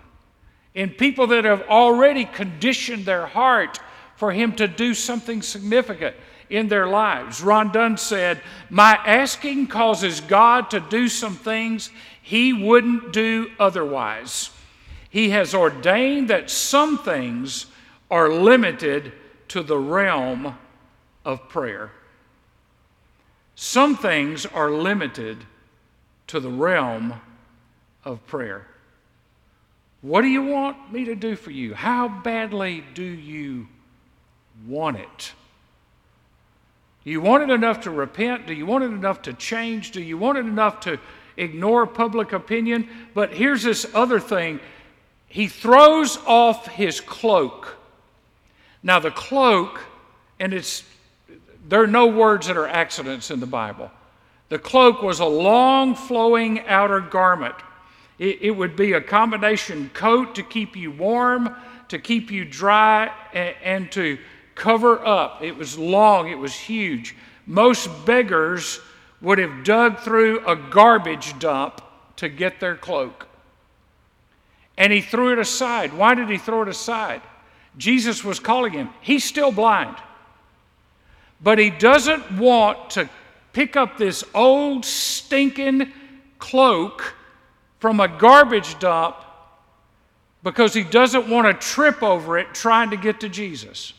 in 0.75 0.89
people 0.89 1.27
that 1.27 1.45
have 1.45 1.63
already 1.63 2.25
conditioned 2.25 3.05
their 3.05 3.25
heart 3.25 3.79
for 4.17 4.31
Him 4.31 4.53
to 4.57 4.67
do 4.67 4.93
something 4.93 5.41
significant 5.41 6.15
in 6.49 6.67
their 6.67 6.87
lives. 6.87 7.41
Ron 7.41 7.71
Dunn 7.71 7.97
said, 7.97 8.41
My 8.69 8.93
asking 9.05 9.67
causes 9.67 10.21
God 10.21 10.69
to 10.71 10.79
do 10.79 11.07
some 11.07 11.35
things 11.35 11.89
He 12.21 12.53
wouldn't 12.53 13.13
do 13.13 13.51
otherwise. 13.59 14.51
He 15.09 15.29
has 15.29 15.53
ordained 15.53 16.29
that 16.29 16.49
some 16.49 16.97
things 16.97 17.67
are 18.11 18.29
limited 18.29 19.13
to 19.49 19.63
the 19.63 19.77
realm 19.77 20.57
of 21.23 21.47
prayer. 21.49 21.91
Some 23.55 23.95
things 23.95 24.45
are 24.45 24.69
limited 24.69 25.37
to 26.27 26.39
the 26.39 26.49
realm 26.49 27.13
of 28.03 28.25
prayer. 28.27 28.67
What 30.01 30.21
do 30.21 30.27
you 30.27 30.43
want 30.43 30.91
me 30.91 31.05
to 31.05 31.15
do 31.15 31.35
for 31.35 31.51
you? 31.51 31.73
How 31.73 32.07
badly 32.07 32.83
do 32.93 33.03
you 33.03 33.67
want 34.67 34.97
it? 34.97 35.33
Do 37.05 37.11
you 37.11 37.21
want 37.21 37.43
it 37.43 37.53
enough 37.53 37.81
to 37.81 37.91
repent? 37.91 38.47
Do 38.47 38.53
you 38.53 38.65
want 38.65 38.83
it 38.83 38.87
enough 38.87 39.21
to 39.23 39.33
change? 39.33 39.91
Do 39.91 40.01
you 40.01 40.17
want 40.17 40.37
it 40.37 40.45
enough 40.45 40.81
to 40.81 40.99
ignore 41.37 41.87
public 41.87 42.33
opinion? 42.33 42.89
But 43.13 43.33
here's 43.33 43.63
this 43.63 43.85
other 43.93 44.19
thing 44.19 44.59
he 45.27 45.47
throws 45.47 46.17
off 46.25 46.67
his 46.67 46.99
cloak. 46.99 47.77
Now, 48.83 48.99
the 48.99 49.11
cloak, 49.11 49.79
and 50.39 50.53
it's, 50.53 50.83
there 51.67 51.81
are 51.81 51.87
no 51.87 52.07
words 52.07 52.47
that 52.47 52.57
are 52.57 52.67
accidents 52.67 53.31
in 53.31 53.39
the 53.39 53.45
Bible. 53.45 53.89
The 54.49 54.59
cloak 54.59 55.01
was 55.01 55.19
a 55.19 55.25
long 55.25 55.95
flowing 55.95 56.61
outer 56.67 56.99
garment 56.99 57.55
it, 58.17 58.41
it 58.41 58.51
would 58.51 58.75
be 58.75 58.93
a 58.93 59.01
combination 59.01 59.89
coat 59.93 60.35
to 60.35 60.43
keep 60.43 60.75
you 60.75 60.91
warm, 60.91 61.55
to 61.89 61.99
keep 61.99 62.31
you 62.31 62.45
dry, 62.45 63.11
and, 63.33 63.55
and 63.63 63.91
to 63.93 64.17
cover 64.55 65.05
up. 65.05 65.43
It 65.43 65.55
was 65.55 65.77
long, 65.77 66.29
it 66.29 66.37
was 66.37 66.53
huge. 66.53 67.15
Most 67.45 67.89
beggars 68.05 68.79
would 69.21 69.37
have 69.37 69.63
dug 69.63 69.99
through 69.99 70.45
a 70.45 70.55
garbage 70.55 71.37
dump 71.39 71.81
to 72.17 72.29
get 72.29 72.59
their 72.59 72.75
cloak. 72.75 73.27
And 74.77 74.91
he 74.91 75.01
threw 75.01 75.31
it 75.31 75.39
aside. 75.39 75.93
Why 75.93 76.15
did 76.15 76.29
he 76.29 76.37
throw 76.37 76.63
it 76.63 76.67
aside? 76.67 77.21
Jesus 77.77 78.23
was 78.23 78.39
calling 78.39 78.73
him. 78.73 78.89
He's 79.01 79.23
still 79.23 79.51
blind. 79.51 79.95
But 81.41 81.59
he 81.59 81.69
doesn't 81.69 82.37
want 82.37 82.91
to 82.91 83.09
pick 83.53 83.75
up 83.75 83.97
this 83.97 84.23
old 84.33 84.85
stinking 84.85 85.91
cloak 86.39 87.15
from 87.79 87.99
a 87.99 88.07
garbage 88.07 88.77
dump 88.79 89.17
because 90.43 90.73
he 90.73 90.83
doesn't 90.83 91.27
want 91.27 91.47
to 91.47 91.53
trip 91.53 92.03
over 92.03 92.37
it 92.37 92.53
trying 92.53 92.89
to 92.91 92.97
get 92.97 93.19
to 93.21 93.29
Jesus. 93.29 93.93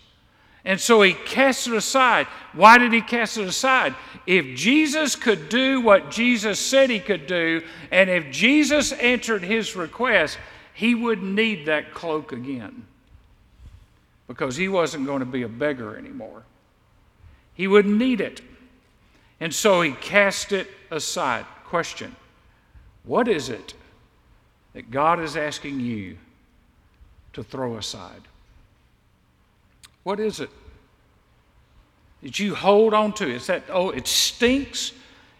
And 0.67 0.81
so 0.81 1.01
he 1.01 1.13
cast 1.15 1.69
it 1.69 1.75
aside. 1.75 2.27
Why 2.53 2.77
did 2.77 2.93
he 2.93 3.01
cast 3.01 3.39
it 3.39 3.47
aside? 3.47 3.95
If 4.27 4.57
Jesus 4.57 5.15
could 5.15 5.49
do 5.49 5.81
what 5.81 6.11
Jesus 6.11 6.59
said 6.59 6.91
he 6.91 6.99
could 6.99 7.29
do, 7.29 7.63
and 7.93 8.11
if 8.11 8.33
Jesus 8.33 8.91
answered 8.91 9.45
his 9.45 9.77
request, 9.77 10.39
he 10.75 10.97
wouldn't 10.97 11.33
need 11.33 11.67
that 11.67 11.95
cloak 11.95 12.33
again 12.33 12.85
because 14.27 14.57
he 14.57 14.69
wasn't 14.69 15.07
going 15.07 15.21
to 15.21 15.25
be 15.25 15.45
a 15.45 15.49
beggar 15.49 15.97
anymore. 15.97 16.43
He 17.55 17.69
wouldn't 17.69 17.97
need 17.97 18.21
it. 18.21 18.41
And 19.39 19.55
so 19.55 19.83
he 19.83 19.93
cast 19.93 20.51
it 20.51 20.69
aside. 20.91 21.47
Question 21.65 22.15
what 23.05 23.29
is 23.29 23.51
it 23.51 23.75
that 24.73 24.91
God 24.91 25.21
is 25.21 25.37
asking 25.37 25.79
you 25.79 26.19
to 27.35 27.45
throw 27.45 27.77
aside? 27.77 28.23
What 30.07 30.21
is 30.21 30.39
it 30.39 30.51
that 32.23 32.39
you 32.39 32.55
hold 32.55 32.95
on 32.95 33.13
to. 33.15 33.29
It's 33.29 33.49
that, 33.49 33.65
oh, 33.69 33.91
it 33.91 34.07
stinks. 34.07 34.93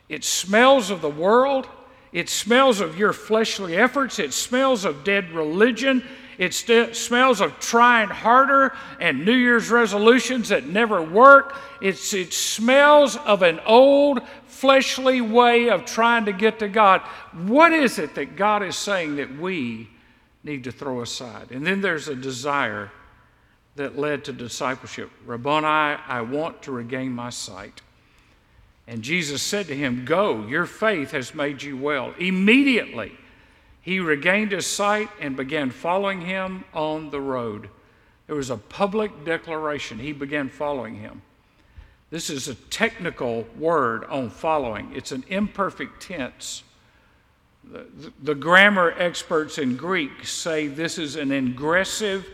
It 0.09 0.25
smells 0.25 0.91
of 0.91 1.01
the 1.01 1.09
world. 1.09 1.69
It 2.13 2.29
smells 2.29 2.81
of 2.81 2.99
your 2.99 3.13
fleshly 3.13 3.77
efforts. 3.77 4.19
It 4.19 4.33
smells 4.33 4.85
of 4.85 5.05
dead 5.05 5.31
religion. 5.31 6.03
It 6.37 6.53
st- 6.53 6.97
smells 6.97 7.41
of 7.41 7.61
trying 7.61 8.09
harder 8.09 8.73
and 9.01 9.25
New 9.25 9.37
Year's 9.37 9.71
resolutions 9.71 10.49
that 10.49 10.67
never 10.67 11.01
work. 11.01 11.57
It's, 11.81 12.13
it 12.13 12.33
smells 12.33 13.17
of 13.19 13.43
an 13.43 13.61
old 13.67 14.21
fleshly 14.47 15.21
way 15.21 15.71
of 15.71 15.85
trying 15.85 16.25
to 16.25 16.33
get 16.33 16.59
to 16.59 16.69
God. 16.69 17.03
What 17.33 17.73
is 17.73 18.01
it 18.01 18.17
that 18.17 18.35
God 18.35 18.65
is 18.65 18.77
saying 18.77 19.15
that 19.15 19.39
we 19.39 19.89
need 20.43 20.65
to 20.65 20.73
throw 20.73 21.03
aside? 21.03 21.53
And 21.53 21.65
then 21.65 21.83
there's 21.83 22.09
a 22.09 22.17
desire 22.17 22.91
that 23.77 23.99
led 23.99 24.25
to 24.25 24.33
discipleship. 24.33 25.11
Rabboni, 25.25 25.67
I 25.67 26.23
want 26.23 26.63
to 26.63 26.73
regain 26.73 27.13
my 27.13 27.31
sight. 27.31 27.83
And 28.89 29.03
Jesus 29.03 29.43
said 29.43 29.67
to 29.67 29.77
him, 29.77 30.05
Go, 30.05 30.47
your 30.47 30.67
faith 30.67 31.11
has 31.11 31.35
made 31.35 31.63
you 31.63 31.77
well. 31.77 32.15
Immediately, 32.19 33.13
he 33.83 34.01
regained 34.01 34.53
his 34.53 34.67
sight 34.67 35.09
and 35.21 35.37
began 35.37 35.71
following 35.71 36.21
him 36.21 36.65
on 36.73 37.11
the 37.11 37.21
road. 37.21 37.69
There 38.27 38.37
was 38.37 38.51
a 38.51 38.57
public 38.57 39.25
declaration. 39.25 39.99
He 39.99 40.13
began 40.13 40.49
following 40.49 40.97
him. 40.97 41.23
This 42.11 42.31
is 42.31 42.49
a 42.49 42.55
technical 42.55 43.47
word 43.59 44.05
on 44.05 44.31
following, 44.31 44.93
it's 44.95 45.13
an 45.13 45.25
imperfect 45.29 46.01
tense. 46.01 46.63
The, 47.65 47.85
the, 47.99 48.13
the 48.23 48.35
grammar 48.37 48.95
experts 48.97 49.59
in 49.59 49.77
Greek 49.77 50.25
say 50.25 50.69
this 50.69 50.99
is 50.99 51.17
an 51.17 51.33
ingressive 51.33 52.25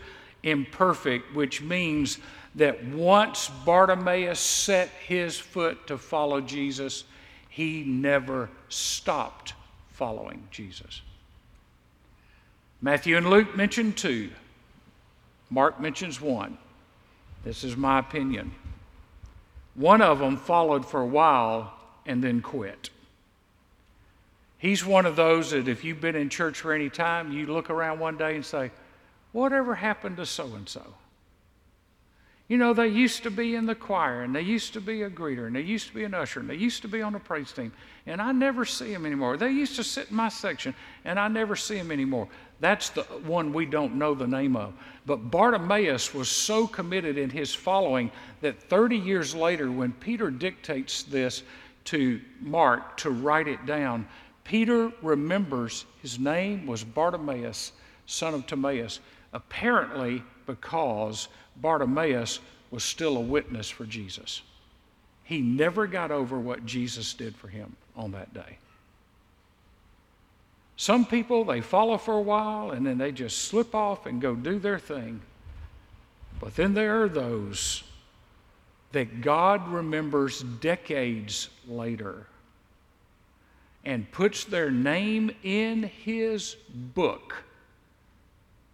imperfect, 0.43 1.33
which 1.33 1.61
means 1.61 2.19
that 2.55 2.83
once 2.85 3.49
Bartimaeus 3.65 4.39
set 4.39 4.89
his 5.07 5.39
foot 5.39 5.87
to 5.87 5.97
follow 5.97 6.41
Jesus, 6.41 7.05
he 7.49 7.83
never 7.83 8.49
stopped 8.69 9.53
following 9.91 10.47
Jesus. 10.51 11.01
Matthew 12.81 13.17
and 13.17 13.29
Luke 13.29 13.55
mention 13.55 13.93
two. 13.93 14.29
Mark 15.49 15.79
mentions 15.79 16.19
one. 16.19 16.57
This 17.43 17.63
is 17.63 17.77
my 17.77 17.99
opinion. 17.99 18.51
One 19.75 20.01
of 20.01 20.19
them 20.19 20.37
followed 20.37 20.85
for 20.85 21.01
a 21.01 21.05
while 21.05 21.73
and 22.05 22.23
then 22.23 22.41
quit. 22.41 22.89
He's 24.57 24.85
one 24.85 25.05
of 25.05 25.15
those 25.15 25.51
that 25.51 25.67
if 25.67 25.83
you've 25.83 26.01
been 26.01 26.15
in 26.15 26.29
church 26.29 26.61
for 26.61 26.73
any 26.73 26.89
time, 26.89 27.31
you 27.31 27.47
look 27.47 27.69
around 27.69 27.99
one 27.99 28.17
day 28.17 28.35
and 28.35 28.45
say, 28.45 28.71
Whatever 29.33 29.75
happened 29.75 30.17
to 30.17 30.25
so 30.25 30.45
and 30.55 30.67
so? 30.69 30.93
You 32.49 32.57
know, 32.57 32.73
they 32.73 32.87
used 32.87 33.23
to 33.23 33.31
be 33.31 33.55
in 33.55 33.65
the 33.65 33.73
choir, 33.73 34.21
and 34.21 34.35
they 34.35 34.41
used 34.41 34.73
to 34.73 34.81
be 34.81 35.03
a 35.03 35.09
greeter, 35.09 35.47
and 35.47 35.55
they 35.55 35.61
used 35.61 35.87
to 35.87 35.93
be 35.93 36.03
an 36.03 36.13
usher, 36.13 36.41
and 36.41 36.49
they 36.49 36.55
used 36.55 36.81
to 36.81 36.87
be 36.87 37.01
on 37.01 37.13
the 37.13 37.19
praise 37.19 37.51
team, 37.51 37.71
and 38.05 38.21
I 38.21 38.31
never 38.33 38.65
see 38.65 38.91
them 38.91 39.05
anymore. 39.05 39.37
They 39.37 39.49
used 39.49 39.77
to 39.77 39.83
sit 39.83 40.09
in 40.09 40.15
my 40.15 40.29
section, 40.29 40.75
and 41.05 41.17
I 41.17 41.29
never 41.29 41.55
see 41.55 41.77
them 41.77 41.89
anymore. 41.89 42.27
That's 42.59 42.89
the 42.89 43.03
one 43.03 43.53
we 43.53 43.65
don't 43.65 43.95
know 43.95 44.13
the 44.13 44.27
name 44.27 44.55
of. 44.55 44.73
But 45.05 45.31
Bartimaeus 45.31 46.13
was 46.13 46.29
so 46.29 46.67
committed 46.67 47.17
in 47.17 47.29
his 47.29 47.55
following 47.55 48.11
that 48.41 48.61
30 48.61 48.97
years 48.97 49.33
later, 49.33 49.71
when 49.71 49.93
Peter 49.93 50.29
dictates 50.29 51.03
this 51.03 51.43
to 51.85 52.21
Mark 52.41 52.97
to 52.97 53.09
write 53.09 53.47
it 53.47 53.65
down, 53.65 54.05
Peter 54.43 54.91
remembers 55.01 55.85
his 56.01 56.19
name 56.19 56.65
was 56.67 56.83
Bartimaeus, 56.83 57.71
son 58.05 58.33
of 58.33 58.45
Timaeus, 58.45 58.99
apparently 59.33 60.23
because 60.45 61.27
Bartimaeus 61.57 62.39
was 62.71 62.83
still 62.83 63.17
a 63.17 63.21
witness 63.21 63.69
for 63.69 63.85
Jesus. 63.85 64.41
He 65.23 65.41
never 65.41 65.87
got 65.87 66.11
over 66.11 66.39
what 66.39 66.65
Jesus 66.65 67.13
did 67.13 67.35
for 67.35 67.47
him 67.47 67.75
on 67.95 68.11
that 68.11 68.33
day. 68.33 68.57
Some 70.75 71.05
people, 71.05 71.45
they 71.45 71.61
follow 71.61 71.97
for 71.97 72.15
a 72.15 72.21
while 72.21 72.71
and 72.71 72.85
then 72.85 72.97
they 72.97 73.11
just 73.11 73.43
slip 73.43 73.75
off 73.75 74.05
and 74.05 74.21
go 74.21 74.35
do 74.35 74.59
their 74.59 74.79
thing. 74.79 75.21
But 76.39 76.55
then 76.55 76.73
there 76.73 77.03
are 77.03 77.09
those 77.09 77.83
that 78.91 79.21
God 79.21 79.67
remembers 79.69 80.41
decades 80.41 81.49
later 81.67 82.27
and 83.85 84.11
puts 84.11 84.43
their 84.45 84.71
name 84.71 85.31
in 85.43 85.83
His 85.83 86.55
book 86.69 87.35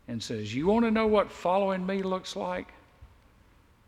and 0.09 0.21
says, 0.21 0.53
You 0.53 0.67
want 0.67 0.85
to 0.85 0.91
know 0.91 1.07
what 1.07 1.31
following 1.31 1.85
me 1.85 2.01
looks 2.01 2.35
like? 2.35 2.73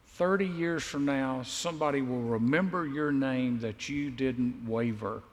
30 0.05 0.45
years 0.45 0.83
from 0.83 1.03
now, 1.03 1.41
somebody 1.41 2.01
will 2.01 2.21
remember 2.21 2.85
your 2.85 3.11
name 3.11 3.59
that 3.59 3.89
you 3.89 4.11
didn't 4.11 4.67
waver 4.67 5.23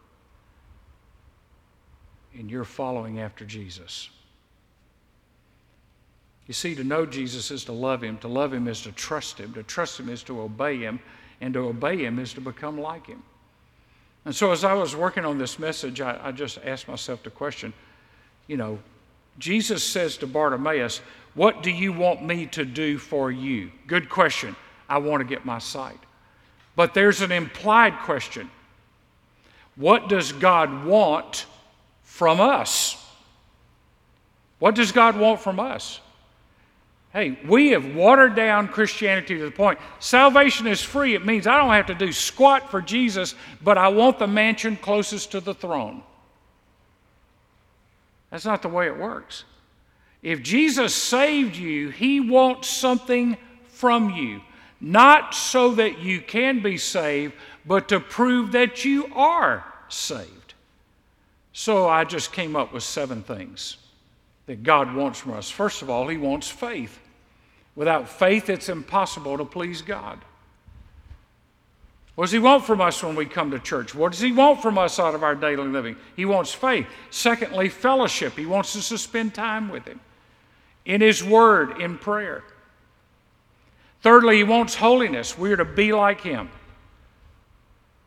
in 2.34 2.48
your 2.48 2.64
following 2.64 3.20
after 3.20 3.44
Jesus. 3.44 4.08
You 6.46 6.54
see, 6.54 6.74
to 6.74 6.84
know 6.84 7.04
Jesus 7.04 7.50
is 7.50 7.64
to 7.66 7.72
love 7.72 8.02
him. 8.02 8.16
To 8.18 8.28
love 8.28 8.54
him 8.54 8.66
is 8.66 8.80
to 8.82 8.92
trust 8.92 9.36
him. 9.36 9.52
To 9.52 9.62
trust 9.62 10.00
him 10.00 10.08
is 10.08 10.22
to 10.22 10.40
obey 10.40 10.78
him. 10.78 11.00
And 11.42 11.52
to 11.52 11.60
obey 11.60 11.98
him 11.98 12.18
is 12.18 12.32
to 12.32 12.40
become 12.40 12.80
like 12.80 13.06
him. 13.06 13.22
And 14.24 14.34
so, 14.34 14.50
as 14.52 14.64
I 14.64 14.72
was 14.72 14.96
working 14.96 15.26
on 15.26 15.36
this 15.36 15.58
message, 15.58 16.00
I, 16.00 16.18
I 16.22 16.32
just 16.32 16.58
asked 16.64 16.88
myself 16.88 17.22
the 17.22 17.30
question 17.30 17.74
you 18.46 18.56
know, 18.56 18.78
Jesus 19.38 19.84
says 19.84 20.16
to 20.18 20.26
Bartimaeus, 20.26 21.00
What 21.34 21.62
do 21.62 21.70
you 21.70 21.92
want 21.92 22.22
me 22.22 22.46
to 22.46 22.64
do 22.64 22.98
for 22.98 23.30
you? 23.30 23.70
Good 23.86 24.08
question. 24.08 24.56
I 24.88 24.98
want 24.98 25.20
to 25.20 25.26
get 25.26 25.44
my 25.44 25.58
sight. 25.58 25.98
But 26.76 26.94
there's 26.94 27.22
an 27.22 27.32
implied 27.32 27.98
question 28.00 28.50
What 29.76 30.08
does 30.08 30.32
God 30.32 30.84
want 30.84 31.46
from 32.02 32.40
us? 32.40 33.04
What 34.58 34.74
does 34.74 34.92
God 34.92 35.16
want 35.16 35.40
from 35.40 35.60
us? 35.60 36.00
Hey, 37.12 37.38
we 37.46 37.70
have 37.70 37.94
watered 37.94 38.34
down 38.34 38.68
Christianity 38.68 39.38
to 39.38 39.44
the 39.44 39.50
point 39.50 39.78
salvation 39.98 40.66
is 40.66 40.82
free. 40.82 41.14
It 41.14 41.24
means 41.24 41.46
I 41.46 41.56
don't 41.56 41.70
have 41.70 41.86
to 41.86 41.94
do 41.94 42.12
squat 42.12 42.70
for 42.70 42.82
Jesus, 42.82 43.34
but 43.62 43.78
I 43.78 43.88
want 43.88 44.18
the 44.18 44.26
mansion 44.26 44.76
closest 44.76 45.32
to 45.32 45.40
the 45.40 45.54
throne. 45.54 46.02
That's 48.30 48.44
not 48.44 48.62
the 48.62 48.68
way 48.68 48.86
it 48.86 48.98
works. 48.98 49.44
If 50.22 50.42
Jesus 50.42 50.94
saved 50.94 51.56
you, 51.56 51.90
he 51.90 52.20
wants 52.20 52.68
something 52.68 53.36
from 53.68 54.10
you, 54.10 54.40
not 54.80 55.34
so 55.34 55.74
that 55.76 56.00
you 56.00 56.20
can 56.20 56.62
be 56.62 56.76
saved, 56.76 57.34
but 57.64 57.88
to 57.88 58.00
prove 58.00 58.52
that 58.52 58.84
you 58.84 59.06
are 59.14 59.64
saved. 59.88 60.54
So 61.52 61.88
I 61.88 62.04
just 62.04 62.32
came 62.32 62.56
up 62.56 62.72
with 62.72 62.82
seven 62.82 63.22
things 63.22 63.76
that 64.46 64.62
God 64.62 64.94
wants 64.94 65.18
from 65.20 65.32
us. 65.32 65.50
First 65.50 65.82
of 65.82 65.90
all, 65.90 66.08
he 66.08 66.16
wants 66.16 66.48
faith. 66.48 66.98
Without 67.76 68.08
faith, 68.08 68.48
it's 68.48 68.68
impossible 68.68 69.38
to 69.38 69.44
please 69.44 69.82
God. 69.82 70.18
What 72.18 72.24
does 72.24 72.32
He 72.32 72.40
want 72.40 72.64
from 72.64 72.80
us 72.80 73.00
when 73.00 73.14
we 73.14 73.26
come 73.26 73.52
to 73.52 73.60
church? 73.60 73.94
What 73.94 74.10
does 74.10 74.20
He 74.20 74.32
want 74.32 74.60
from 74.60 74.76
us 74.76 74.98
out 74.98 75.14
of 75.14 75.22
our 75.22 75.36
daily 75.36 75.68
living? 75.68 75.94
He 76.16 76.24
wants 76.24 76.52
faith. 76.52 76.88
Secondly, 77.10 77.68
fellowship. 77.68 78.36
He 78.36 78.44
wants 78.44 78.74
us 78.74 78.88
to 78.88 78.98
spend 78.98 79.34
time 79.34 79.68
with 79.68 79.86
Him 79.86 80.00
in 80.84 81.00
His 81.00 81.22
Word, 81.22 81.80
in 81.80 81.96
prayer. 81.96 82.42
Thirdly, 84.02 84.38
He 84.38 84.42
wants 84.42 84.74
holiness. 84.74 85.38
We 85.38 85.52
are 85.52 85.58
to 85.58 85.64
be 85.64 85.92
like 85.92 86.20
Him. 86.22 86.50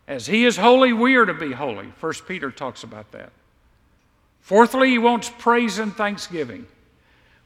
As 0.10 0.28
He 0.28 0.44
is 0.44 0.58
holy, 0.58 0.92
we 0.92 1.16
are 1.16 1.26
to 1.26 1.34
be 1.34 1.54
holy. 1.54 1.94
First 1.96 2.28
Peter 2.28 2.52
talks 2.52 2.84
about 2.84 3.14
that. 3.14 3.32
Fourthly, 4.42 4.90
He 4.90 4.98
wants 4.98 5.32
praise 5.38 5.80
and 5.80 5.96
thanksgiving. 5.96 6.68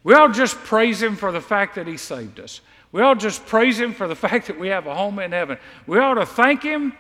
We 0.04 0.16
all 0.16 0.30
just 0.30 0.58
praise 0.58 1.00
Him 1.00 1.16
for 1.16 1.32
the 1.32 1.42
fact 1.42 1.76
that 1.76 1.86
He 1.86 1.98
saved 1.98 2.40
us. 2.40 2.62
We 2.96 3.02
ought 3.02 3.16
to 3.16 3.20
just 3.20 3.46
praise 3.46 3.78
Him 3.78 3.94
for 3.94 4.08
the 4.08 4.16
fact 4.26 4.48
that 4.48 4.58
we 4.58 4.70
have 4.70 4.88
a 4.88 4.96
home 4.96 5.20
in 5.20 5.34
heaven. 5.34 5.58
We 5.86 6.00
ought 6.00 6.14
to 6.14 6.26
thank 6.26 6.64
Him 6.64 6.94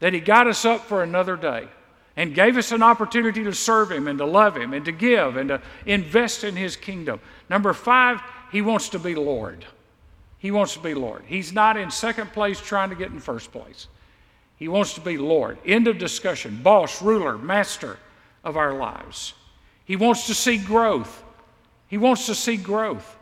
that 0.00 0.12
He 0.12 0.18
got 0.18 0.48
us 0.48 0.64
up 0.64 0.86
for 0.86 1.04
another 1.04 1.36
day 1.36 1.68
and 2.16 2.34
gave 2.34 2.56
us 2.56 2.72
an 2.72 2.82
opportunity 2.82 3.44
to 3.44 3.54
serve 3.54 3.92
Him 3.92 4.08
and 4.08 4.18
to 4.18 4.24
love 4.24 4.56
Him 4.56 4.74
and 4.74 4.84
to 4.86 4.90
give 4.90 5.36
and 5.36 5.50
to 5.50 5.62
invest 5.86 6.42
in 6.42 6.56
His 6.56 6.74
kingdom. 6.74 7.20
Number 7.48 7.72
five, 7.72 8.20
He 8.50 8.60
wants 8.60 8.88
to 8.88 8.98
be 8.98 9.14
Lord. 9.14 9.64
He 10.38 10.50
wants 10.50 10.72
to 10.72 10.80
be 10.80 10.94
Lord. 10.94 11.22
He's 11.28 11.52
not 11.52 11.76
in 11.76 11.92
second 11.92 12.32
place 12.32 12.60
trying 12.60 12.90
to 12.90 12.96
get 12.96 13.12
in 13.12 13.20
first 13.20 13.52
place. 13.52 13.86
He 14.56 14.66
wants 14.66 14.94
to 14.94 15.00
be 15.00 15.16
Lord. 15.16 15.58
End 15.64 15.86
of 15.86 15.96
discussion. 15.96 16.60
Boss, 16.60 17.00
ruler, 17.00 17.38
master 17.38 17.98
of 18.42 18.56
our 18.56 18.74
lives. 18.74 19.34
He 19.84 19.94
wants 19.94 20.26
to 20.26 20.34
see 20.34 20.58
growth. 20.58 21.22
He 21.86 21.98
wants 21.98 22.26
to 22.26 22.34
see 22.34 22.56
growth. 22.56 23.16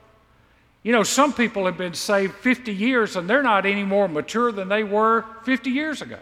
You 0.88 0.92
know, 0.92 1.02
some 1.02 1.34
people 1.34 1.66
have 1.66 1.76
been 1.76 1.92
saved 1.92 2.36
50 2.36 2.74
years 2.74 3.16
and 3.16 3.28
they're 3.28 3.42
not 3.42 3.66
any 3.66 3.84
more 3.84 4.08
mature 4.08 4.50
than 4.50 4.70
they 4.70 4.84
were 4.84 5.22
50 5.44 5.68
years 5.68 6.00
ago. 6.00 6.16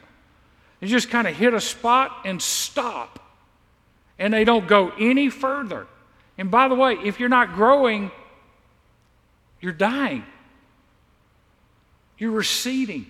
They 0.81 0.89
just 0.89 1.09
kind 1.09 1.29
of 1.29 1.37
hit 1.37 1.55
a 1.55 1.61
spot 1.61 2.23
and 2.25 2.43
stop, 2.43 3.21
and 4.19 4.35
they 4.35 4.43
don't 4.43 4.67
go 4.67 4.91
any 4.99 5.31
further. 5.31 5.87
And 6.37 6.51
by 6.51 6.67
the 6.67 6.75
way, 6.75 6.95
if 6.95 7.21
you're 7.21 7.29
not 7.29 7.55
growing, 7.55 8.11
you're 9.61 9.73
dying, 9.73 10.25
you're 12.19 12.33
receding. 12.33 13.07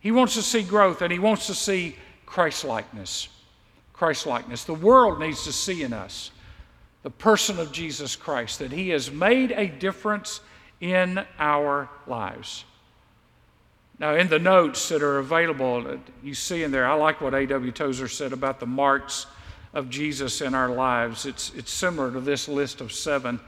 He 0.00 0.10
wants 0.10 0.34
to 0.34 0.42
see 0.42 0.64
growth 0.64 1.00
and 1.00 1.12
he 1.12 1.20
wants 1.20 1.46
to 1.46 1.54
see 1.54 1.94
Christ 2.26 2.64
likeness. 2.64 3.28
Christ 3.92 4.26
likeness. 4.26 4.64
The 4.64 4.74
world 4.74 5.20
needs 5.20 5.44
to 5.44 5.52
see 5.52 5.84
in 5.84 5.92
us 5.92 6.32
the 7.04 7.10
person 7.10 7.60
of 7.60 7.70
Jesus 7.70 8.16
Christ, 8.16 8.58
that 8.58 8.72
he 8.72 8.88
has 8.88 9.12
made 9.12 9.52
a 9.52 9.68
difference 9.68 10.40
in 10.80 11.24
our 11.38 11.88
lives. 12.06 12.64
Now, 13.98 14.14
in 14.14 14.28
the 14.28 14.38
notes 14.38 14.88
that 14.90 15.02
are 15.02 15.18
available, 15.18 15.98
you 16.22 16.34
see 16.34 16.62
in 16.62 16.70
there, 16.70 16.86
I 16.86 16.94
like 16.94 17.20
what 17.20 17.34
A.W. 17.34 17.72
Tozer 17.72 18.06
said 18.06 18.32
about 18.32 18.60
the 18.60 18.66
marks 18.66 19.26
of 19.74 19.90
Jesus 19.90 20.40
in 20.40 20.54
our 20.54 20.68
lives. 20.68 21.26
It's, 21.26 21.52
it's 21.54 21.72
similar 21.72 22.12
to 22.12 22.20
this 22.20 22.48
list 22.48 22.80
of 22.80 22.92
seven 22.92 23.40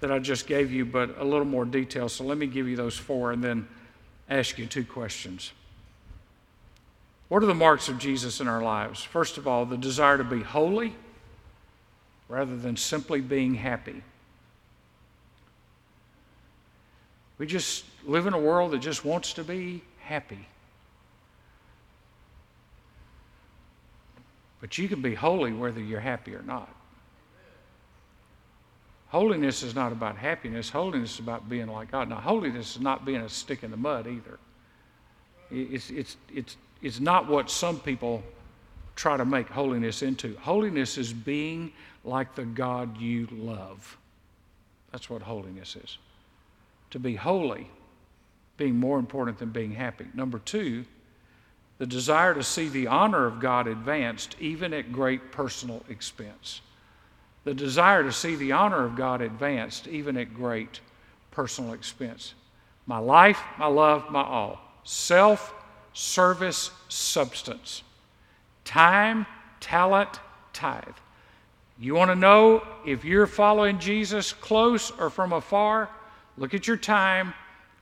that 0.00 0.12
I 0.12 0.18
just 0.18 0.46
gave 0.46 0.70
you, 0.70 0.84
but 0.84 1.18
a 1.18 1.24
little 1.24 1.44
more 1.44 1.64
detail. 1.64 2.08
So 2.08 2.24
let 2.24 2.38
me 2.38 2.46
give 2.46 2.68
you 2.68 2.76
those 2.76 2.96
four 2.96 3.32
and 3.32 3.42
then 3.42 3.66
ask 4.28 4.58
you 4.58 4.66
two 4.66 4.84
questions. 4.84 5.52
What 7.28 7.42
are 7.42 7.46
the 7.46 7.54
marks 7.54 7.88
of 7.88 7.98
Jesus 7.98 8.40
in 8.40 8.46
our 8.46 8.62
lives? 8.62 9.02
First 9.02 9.38
of 9.38 9.48
all, 9.48 9.66
the 9.66 9.76
desire 9.76 10.18
to 10.18 10.24
be 10.24 10.42
holy 10.42 10.94
rather 12.28 12.56
than 12.56 12.76
simply 12.76 13.20
being 13.20 13.54
happy. 13.54 14.02
We 17.38 17.46
just 17.46 17.84
live 18.04 18.26
in 18.26 18.32
a 18.32 18.38
world 18.38 18.70
that 18.72 18.78
just 18.78 19.04
wants 19.04 19.34
to 19.34 19.44
be 19.44 19.82
happy. 20.00 20.46
But 24.60 24.78
you 24.78 24.88
can 24.88 25.02
be 25.02 25.14
holy 25.14 25.52
whether 25.52 25.80
you're 25.80 26.00
happy 26.00 26.34
or 26.34 26.42
not. 26.42 26.68
Holiness 29.08 29.62
is 29.62 29.74
not 29.74 29.92
about 29.92 30.16
happiness. 30.16 30.68
Holiness 30.68 31.14
is 31.14 31.18
about 31.20 31.48
being 31.48 31.68
like 31.68 31.92
God. 31.92 32.08
Now, 32.08 32.16
holiness 32.16 32.76
is 32.76 32.82
not 32.82 33.04
being 33.04 33.20
a 33.20 33.28
stick 33.28 33.62
in 33.62 33.70
the 33.70 33.76
mud 33.76 34.06
either. 34.06 34.38
It's, 35.50 35.90
it's, 35.90 36.16
it's, 36.34 36.56
it's 36.82 37.00
not 37.00 37.28
what 37.28 37.50
some 37.50 37.78
people 37.78 38.22
try 38.96 39.16
to 39.16 39.24
make 39.24 39.48
holiness 39.48 40.02
into. 40.02 40.36
Holiness 40.38 40.98
is 40.98 41.12
being 41.12 41.72
like 42.02 42.34
the 42.34 42.44
God 42.44 42.98
you 42.98 43.28
love. 43.30 43.96
That's 44.90 45.08
what 45.08 45.22
holiness 45.22 45.76
is. 45.76 45.98
To 46.96 47.00
be 47.00 47.14
holy, 47.14 47.68
being 48.56 48.80
more 48.80 48.98
important 48.98 49.38
than 49.38 49.50
being 49.50 49.72
happy. 49.72 50.06
Number 50.14 50.38
two, 50.38 50.86
the 51.76 51.84
desire 51.84 52.32
to 52.32 52.42
see 52.42 52.70
the 52.70 52.86
honor 52.86 53.26
of 53.26 53.38
God 53.38 53.66
advanced, 53.66 54.34
even 54.40 54.72
at 54.72 54.92
great 54.92 55.30
personal 55.30 55.84
expense. 55.90 56.62
The 57.44 57.52
desire 57.52 58.02
to 58.02 58.10
see 58.10 58.34
the 58.34 58.52
honor 58.52 58.82
of 58.82 58.96
God 58.96 59.20
advanced, 59.20 59.86
even 59.88 60.16
at 60.16 60.32
great 60.32 60.80
personal 61.32 61.74
expense. 61.74 62.32
My 62.86 62.96
life, 62.96 63.42
my 63.58 63.66
love, 63.66 64.10
my 64.10 64.22
all. 64.22 64.58
Self, 64.82 65.52
service, 65.92 66.70
substance. 66.88 67.82
Time, 68.64 69.26
talent, 69.60 70.18
tithe. 70.54 70.96
You 71.78 71.94
want 71.94 72.10
to 72.10 72.16
know 72.16 72.66
if 72.86 73.04
you're 73.04 73.26
following 73.26 73.78
Jesus 73.78 74.32
close 74.32 74.90
or 74.92 75.10
from 75.10 75.34
afar? 75.34 75.90
Look 76.38 76.54
at 76.54 76.66
your 76.66 76.76
time, 76.76 77.34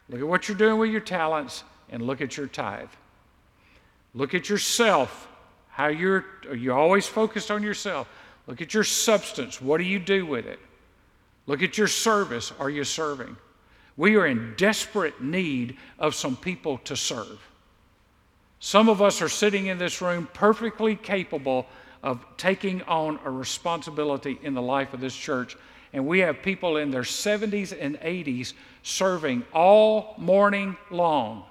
look 0.09 0.21
at 0.21 0.27
what 0.27 0.49
you're 0.49 0.57
doing 0.57 0.79
with 0.79 0.91
your 0.91 1.01
talents, 1.01 1.65
and 1.91 2.03
look 2.03 2.21
at 2.21 2.37
your 2.37 2.47
tithe. 2.47 2.89
Look 4.15 4.35
at 4.35 4.49
yourself. 4.49 5.29
How 5.69 5.89
you're 5.89 6.25
are 6.49 6.55
you 6.55 6.73
always 6.73 7.07
focused 7.07 7.51
on 7.51 7.63
yourself? 7.63 8.09
Look 8.47 8.61
at 8.61 8.75
your 8.75 8.85
substance. 8.85 9.61
What 9.61 9.79
do 9.79 9.85
you 9.85 9.99
do 9.99 10.25
with 10.25 10.47
it? 10.47 10.61
Look 11.47 11.63
at 11.63 11.77
your 11.77 11.89
service. 11.89 12.53
Are 12.59 12.71
you 12.71 12.85
serving? 12.85 13.37
We 13.97 14.17
are 14.17 14.27
in 14.27 14.55
desperate 14.57 15.23
need 15.23 15.77
of 15.99 16.15
some 16.15 16.37
people 16.37 16.79
to 16.79 16.97
serve. 16.97 17.41
Some 18.61 18.89
of 18.89 19.03
us 19.03 19.21
are 19.21 19.29
sitting 19.29 19.67
in 19.67 19.79
this 19.79 20.01
room 20.01 20.29
perfectly 20.33 20.97
capable 20.97 21.67
of 22.03 22.25
taking 22.37 22.83
on 22.83 23.19
a 23.25 23.31
responsibility 23.31 24.39
in 24.43 24.55
the 24.55 24.63
life 24.63 24.95
of 24.95 25.01
this 25.01 25.15
church. 25.15 25.57
And 25.95 26.05
we 26.09 26.19
have 26.19 26.43
people 26.43 26.79
in 26.79 26.91
their 26.91 27.03
70s 27.03 27.73
and 27.81 27.99
80s 28.01 28.55
serving 28.83 29.45
all 29.55 30.17
morning 30.19 30.77
long. 30.91 31.45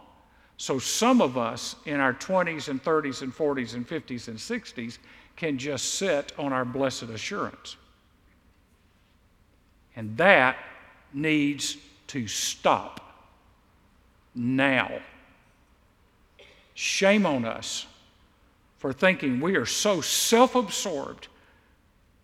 So 0.57 0.79
some 0.79 1.21
of 1.21 1.37
us 1.37 1.77
in 1.85 2.01
our 2.01 2.13
20s 2.13 2.67
and 2.67 2.83
30s 2.83 3.21
and 3.21 3.33
40s 3.33 3.73
and 3.73 3.87
50s 3.87 4.27
and 4.27 4.37
60s 4.37 4.97
can 5.37 5.57
just 5.57 5.93
sit 5.93 6.33
on 6.37 6.51
our 6.51 6.65
blessed 6.65 7.03
assurance. 7.03 7.77
And 9.95 10.17
that 10.17 10.57
needs 11.13 11.77
to 12.07 12.27
stop 12.27 12.99
now. 14.35 14.91
Shame 16.73 17.25
on 17.25 17.45
us 17.45 17.85
for 18.77 18.91
thinking 18.91 19.39
we 19.39 19.55
are 19.55 19.65
so 19.65 20.01
self 20.01 20.55
absorbed 20.55 21.29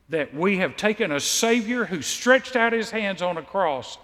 that 0.10 0.34
we 0.34 0.58
have 0.58 0.76
taken 0.76 1.12
a 1.12 1.20
Savior 1.20 1.86
who 1.86 2.02
stretched 2.02 2.56
out 2.56 2.74
his 2.74 2.92
hands 2.92 3.22
on 3.22 3.38
a 3.38 3.42
cross 3.42 3.98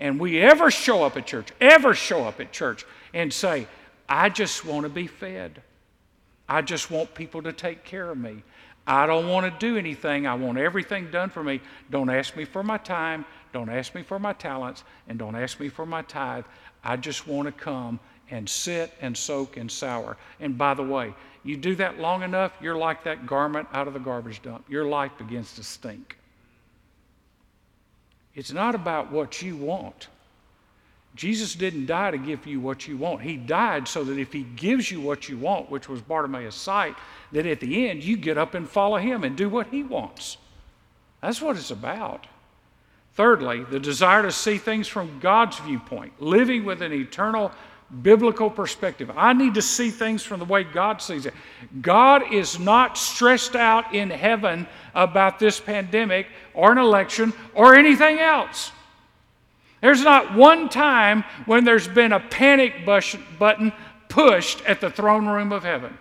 and 0.00 0.18
we 0.18 0.40
ever 0.40 0.70
show 0.70 1.04
up 1.04 1.16
at 1.16 1.26
church, 1.26 1.48
ever 1.60 1.94
show 1.94 2.24
up 2.24 2.40
at 2.40 2.52
church 2.52 2.84
and 3.12 3.32
say, 3.32 3.66
I 4.08 4.28
just 4.28 4.64
want 4.64 4.82
to 4.84 4.88
be 4.88 5.06
fed. 5.06 5.62
I 6.48 6.62
just 6.62 6.90
want 6.90 7.14
people 7.14 7.42
to 7.42 7.52
take 7.52 7.84
care 7.84 8.10
of 8.10 8.18
me. 8.18 8.42
I 8.86 9.06
don't 9.06 9.28
want 9.28 9.46
to 9.46 9.66
do 9.66 9.78
anything. 9.78 10.26
I 10.26 10.34
want 10.34 10.58
everything 10.58 11.10
done 11.10 11.30
for 11.30 11.42
me. 11.42 11.60
Don't 11.90 12.10
ask 12.10 12.36
me 12.36 12.44
for 12.44 12.62
my 12.62 12.76
time. 12.76 13.24
Don't 13.52 13.70
ask 13.70 13.94
me 13.94 14.02
for 14.02 14.18
my 14.18 14.34
talents. 14.34 14.84
And 15.08 15.18
don't 15.18 15.36
ask 15.36 15.58
me 15.58 15.68
for 15.68 15.86
my 15.86 16.02
tithe. 16.02 16.44
I 16.82 16.96
just 16.96 17.26
want 17.26 17.46
to 17.46 17.52
come 17.52 17.98
and 18.30 18.48
sit 18.48 18.92
and 19.00 19.16
soak 19.16 19.56
and 19.56 19.70
sour. 19.70 20.16
And 20.40 20.56
by 20.56 20.74
the 20.74 20.82
way, 20.82 21.14
you 21.44 21.56
do 21.56 21.74
that 21.76 21.98
long 21.98 22.22
enough, 22.22 22.52
you're 22.60 22.76
like 22.76 23.04
that 23.04 23.26
garment 23.26 23.68
out 23.72 23.86
of 23.86 23.92
the 23.92 24.00
garbage 24.00 24.42
dump. 24.42 24.64
Your 24.68 24.86
life 24.86 25.12
begins 25.18 25.54
to 25.54 25.62
stink. 25.62 26.16
It's 28.34 28.52
not 28.52 28.74
about 28.74 29.12
what 29.12 29.42
you 29.42 29.56
want. 29.56 30.08
Jesus 31.14 31.54
didn't 31.54 31.86
die 31.86 32.10
to 32.10 32.18
give 32.18 32.46
you 32.46 32.60
what 32.60 32.88
you 32.88 32.96
want. 32.96 33.22
He 33.22 33.36
died 33.36 33.86
so 33.86 34.02
that 34.02 34.18
if 34.18 34.32
He 34.32 34.42
gives 34.42 34.90
you 34.90 35.00
what 35.00 35.28
you 35.28 35.38
want, 35.38 35.70
which 35.70 35.88
was 35.88 36.00
Bartimaeus' 36.00 36.56
sight, 36.56 36.96
that 37.30 37.46
at 37.46 37.60
the 37.60 37.88
end 37.88 38.02
you 38.02 38.16
get 38.16 38.36
up 38.36 38.54
and 38.54 38.68
follow 38.68 38.96
Him 38.96 39.22
and 39.22 39.36
do 39.36 39.48
what 39.48 39.68
He 39.68 39.84
wants. 39.84 40.38
That's 41.20 41.40
what 41.40 41.56
it's 41.56 41.70
about. 41.70 42.26
Thirdly, 43.14 43.62
the 43.62 43.78
desire 43.78 44.22
to 44.22 44.32
see 44.32 44.58
things 44.58 44.88
from 44.88 45.20
God's 45.20 45.58
viewpoint, 45.60 46.20
living 46.20 46.64
with 46.64 46.82
an 46.82 46.92
eternal 46.92 47.52
biblical 48.02 48.50
perspective. 48.50 49.10
I 49.16 49.32
need 49.32 49.54
to 49.54 49.62
see 49.62 49.90
things 49.90 50.22
from 50.22 50.40
the 50.40 50.44
way 50.44 50.64
God 50.64 51.00
sees 51.00 51.26
it. 51.26 51.34
God 51.80 52.32
is 52.32 52.58
not 52.58 52.98
stressed 52.98 53.54
out 53.54 53.94
in 53.94 54.10
heaven 54.10 54.66
about 54.94 55.38
this 55.38 55.60
pandemic 55.60 56.26
or 56.54 56.72
an 56.72 56.78
election 56.78 57.32
or 57.54 57.74
anything 57.74 58.18
else. 58.18 58.72
There's 59.80 60.02
not 60.02 60.34
one 60.34 60.68
time 60.70 61.24
when 61.44 61.64
there's 61.64 61.88
been 61.88 62.12
a 62.12 62.20
panic 62.20 62.86
button 62.86 63.72
pushed 64.08 64.64
at 64.64 64.80
the 64.80 64.90
throne 64.90 65.26
room 65.26 65.52
of 65.52 65.62
heaven. 65.62 65.96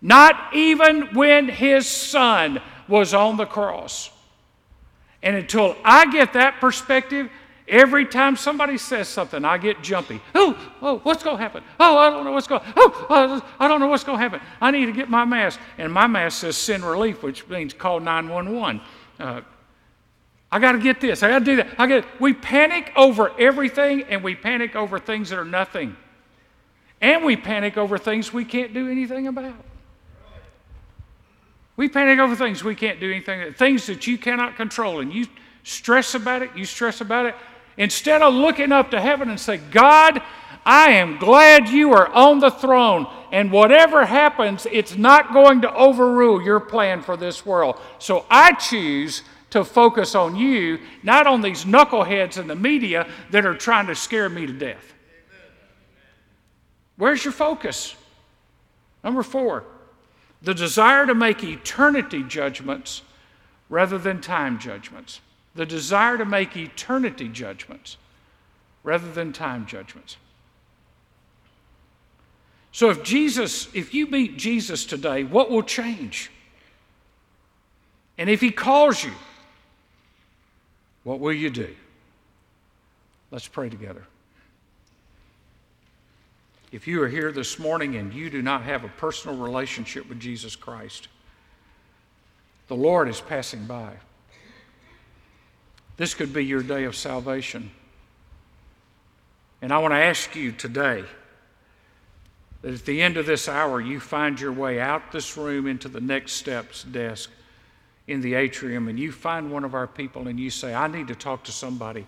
Not 0.00 0.54
even 0.54 1.14
when 1.14 1.48
his 1.48 1.86
son 1.86 2.60
was 2.88 3.12
on 3.12 3.36
the 3.36 3.46
cross. 3.46 4.10
And 5.22 5.36
until 5.36 5.76
I 5.84 6.10
get 6.10 6.32
that 6.34 6.60
perspective, 6.60 7.30
every 7.70 8.04
time 8.04 8.36
somebody 8.36 8.76
says 8.76 9.08
something, 9.08 9.44
I 9.44 9.56
get 9.56 9.80
jumpy. 9.82 10.20
Oh, 10.34 10.58
oh, 10.82 10.98
what's 10.98 11.22
going 11.22 11.38
to 11.38 11.42
happen? 11.42 11.62
Oh, 11.78 11.96
I 11.96 12.10
don't 12.10 12.24
know 12.24 12.32
what's 12.32 12.48
going. 12.48 12.62
Oh, 12.76 13.42
I 13.58 13.68
don't 13.68 13.80
know 13.80 13.86
what's 13.86 14.04
going 14.04 14.18
to 14.18 14.22
happen. 14.22 14.40
I 14.60 14.70
need 14.70 14.86
to 14.86 14.92
get 14.92 15.08
my 15.08 15.24
mask, 15.24 15.58
and 15.78 15.92
my 15.92 16.06
mask 16.06 16.40
says 16.40 16.56
send 16.56 16.84
relief, 16.84 17.22
which 17.22 17.48
means 17.48 17.72
call 17.72 18.00
911. 18.00 18.80
Uh, 19.18 19.40
I 20.52 20.58
got 20.58 20.72
to 20.72 20.78
get 20.78 21.00
this. 21.00 21.22
I 21.22 21.28
got 21.28 21.38
to 21.38 21.44
do 21.44 21.56
that. 21.56 21.68
I 21.78 21.86
got. 21.86 22.04
We 22.20 22.34
panic 22.34 22.92
over 22.96 23.32
everything, 23.38 24.02
and 24.02 24.22
we 24.22 24.34
panic 24.34 24.74
over 24.74 24.98
things 24.98 25.30
that 25.30 25.38
are 25.38 25.44
nothing, 25.44 25.96
and 27.00 27.24
we 27.24 27.36
panic 27.36 27.76
over 27.78 27.96
things 27.96 28.32
we 28.32 28.44
can't 28.44 28.74
do 28.74 28.90
anything 28.90 29.28
about. 29.28 29.54
We 31.76 31.88
panic 31.88 32.18
over 32.18 32.36
things 32.36 32.62
we 32.62 32.74
can't 32.74 33.00
do 33.00 33.10
anything. 33.10 33.54
Things 33.54 33.86
that 33.86 34.06
you 34.06 34.18
cannot 34.18 34.56
control, 34.56 35.00
and 35.00 35.14
you 35.14 35.26
stress 35.62 36.14
about 36.16 36.42
it. 36.42 36.50
You 36.56 36.64
stress 36.64 37.00
about 37.00 37.26
it 37.26 37.36
instead 37.76 38.22
of 38.22 38.34
looking 38.34 38.72
up 38.72 38.90
to 38.90 39.00
heaven 39.00 39.30
and 39.30 39.40
say, 39.40 39.56
God. 39.56 40.22
I 40.64 40.90
am 40.90 41.16
glad 41.16 41.70
you 41.70 41.94
are 41.94 42.08
on 42.08 42.38
the 42.38 42.50
throne, 42.50 43.06
and 43.32 43.50
whatever 43.50 44.04
happens, 44.04 44.66
it's 44.70 44.94
not 44.94 45.32
going 45.32 45.62
to 45.62 45.74
overrule 45.74 46.42
your 46.42 46.60
plan 46.60 47.00
for 47.00 47.16
this 47.16 47.46
world. 47.46 47.80
So 47.98 48.26
I 48.30 48.52
choose 48.52 49.22
to 49.50 49.64
focus 49.64 50.14
on 50.14 50.36
you, 50.36 50.78
not 51.02 51.26
on 51.26 51.40
these 51.40 51.64
knuckleheads 51.64 52.38
in 52.38 52.46
the 52.46 52.54
media 52.54 53.08
that 53.30 53.46
are 53.46 53.54
trying 53.54 53.86
to 53.86 53.94
scare 53.94 54.28
me 54.28 54.46
to 54.46 54.52
death. 54.52 54.94
Where's 56.96 57.24
your 57.24 57.32
focus? 57.32 57.96
Number 59.02 59.22
four, 59.22 59.64
the 60.42 60.54
desire 60.54 61.06
to 61.06 61.14
make 61.14 61.42
eternity 61.42 62.22
judgments 62.22 63.02
rather 63.70 63.96
than 63.96 64.20
time 64.20 64.58
judgments. 64.58 65.20
The 65.60 65.66
desire 65.66 66.16
to 66.16 66.24
make 66.24 66.56
eternity 66.56 67.28
judgments 67.28 67.98
rather 68.82 69.12
than 69.12 69.34
time 69.34 69.66
judgments. 69.66 70.16
So 72.72 72.88
if 72.88 73.02
Jesus, 73.02 73.68
if 73.74 73.92
you 73.92 74.06
meet 74.06 74.38
Jesus 74.38 74.86
today, 74.86 75.22
what 75.22 75.50
will 75.50 75.62
change? 75.62 76.30
And 78.16 78.30
if 78.30 78.40
he 78.40 78.50
calls 78.50 79.04
you, 79.04 79.12
what 81.04 81.20
will 81.20 81.34
you 81.34 81.50
do? 81.50 81.76
Let's 83.30 83.46
pray 83.46 83.68
together. 83.68 84.06
If 86.72 86.88
you 86.88 87.02
are 87.02 87.08
here 87.08 87.32
this 87.32 87.58
morning 87.58 87.96
and 87.96 88.14
you 88.14 88.30
do 88.30 88.40
not 88.40 88.62
have 88.62 88.82
a 88.82 88.88
personal 88.88 89.36
relationship 89.36 90.08
with 90.08 90.20
Jesus 90.20 90.56
Christ, 90.56 91.08
the 92.68 92.76
Lord 92.76 93.10
is 93.10 93.20
passing 93.20 93.66
by. 93.66 93.92
This 96.00 96.14
could 96.14 96.32
be 96.32 96.46
your 96.46 96.62
day 96.62 96.84
of 96.84 96.96
salvation. 96.96 97.70
And 99.60 99.70
I 99.70 99.76
want 99.76 99.92
to 99.92 99.98
ask 99.98 100.34
you 100.34 100.50
today 100.50 101.04
that 102.62 102.72
at 102.72 102.86
the 102.86 103.02
end 103.02 103.18
of 103.18 103.26
this 103.26 103.50
hour, 103.50 103.82
you 103.82 104.00
find 104.00 104.40
your 104.40 104.50
way 104.50 104.80
out 104.80 105.12
this 105.12 105.36
room 105.36 105.66
into 105.66 105.90
the 105.90 106.00
next 106.00 106.32
steps 106.32 106.84
desk 106.84 107.28
in 108.06 108.22
the 108.22 108.32
atrium, 108.32 108.88
and 108.88 108.98
you 108.98 109.12
find 109.12 109.52
one 109.52 109.62
of 109.62 109.74
our 109.74 109.86
people 109.86 110.26
and 110.26 110.40
you 110.40 110.48
say, 110.48 110.72
I 110.72 110.86
need 110.86 111.06
to 111.08 111.14
talk 111.14 111.44
to 111.44 111.52
somebody 111.52 112.06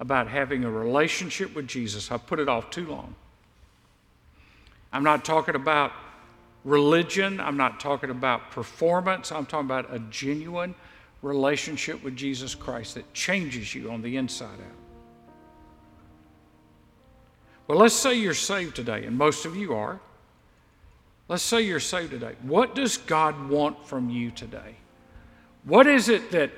about 0.00 0.28
having 0.28 0.64
a 0.64 0.70
relationship 0.70 1.54
with 1.54 1.66
Jesus. 1.66 2.10
I've 2.10 2.26
put 2.26 2.40
it 2.40 2.48
off 2.50 2.68
too 2.68 2.88
long. 2.88 3.14
I'm 4.92 5.02
not 5.02 5.24
talking 5.24 5.54
about 5.54 5.92
religion, 6.62 7.40
I'm 7.40 7.56
not 7.56 7.80
talking 7.80 8.10
about 8.10 8.50
performance, 8.50 9.32
I'm 9.32 9.46
talking 9.46 9.64
about 9.64 9.94
a 9.94 9.98
genuine 10.10 10.74
relationship 11.22 12.02
with 12.02 12.16
Jesus 12.16 12.54
Christ 12.54 12.94
that 12.94 13.12
changes 13.12 13.74
you 13.74 13.90
on 13.90 14.02
the 14.02 14.16
inside 14.16 14.46
out. 14.46 14.76
Well, 17.66 17.78
let's 17.78 17.94
say 17.94 18.14
you're 18.14 18.34
saved 18.34 18.74
today, 18.74 19.04
and 19.04 19.16
most 19.16 19.44
of 19.44 19.54
you 19.54 19.74
are. 19.74 20.00
Let's 21.28 21.42
say 21.42 21.62
you're 21.62 21.78
saved 21.78 22.10
today. 22.10 22.34
What 22.42 22.74
does 22.74 22.96
God 22.96 23.48
want 23.48 23.86
from 23.86 24.10
you 24.10 24.32
today? 24.32 24.74
What 25.64 25.86
is 25.86 26.08
it 26.08 26.32
that 26.32 26.50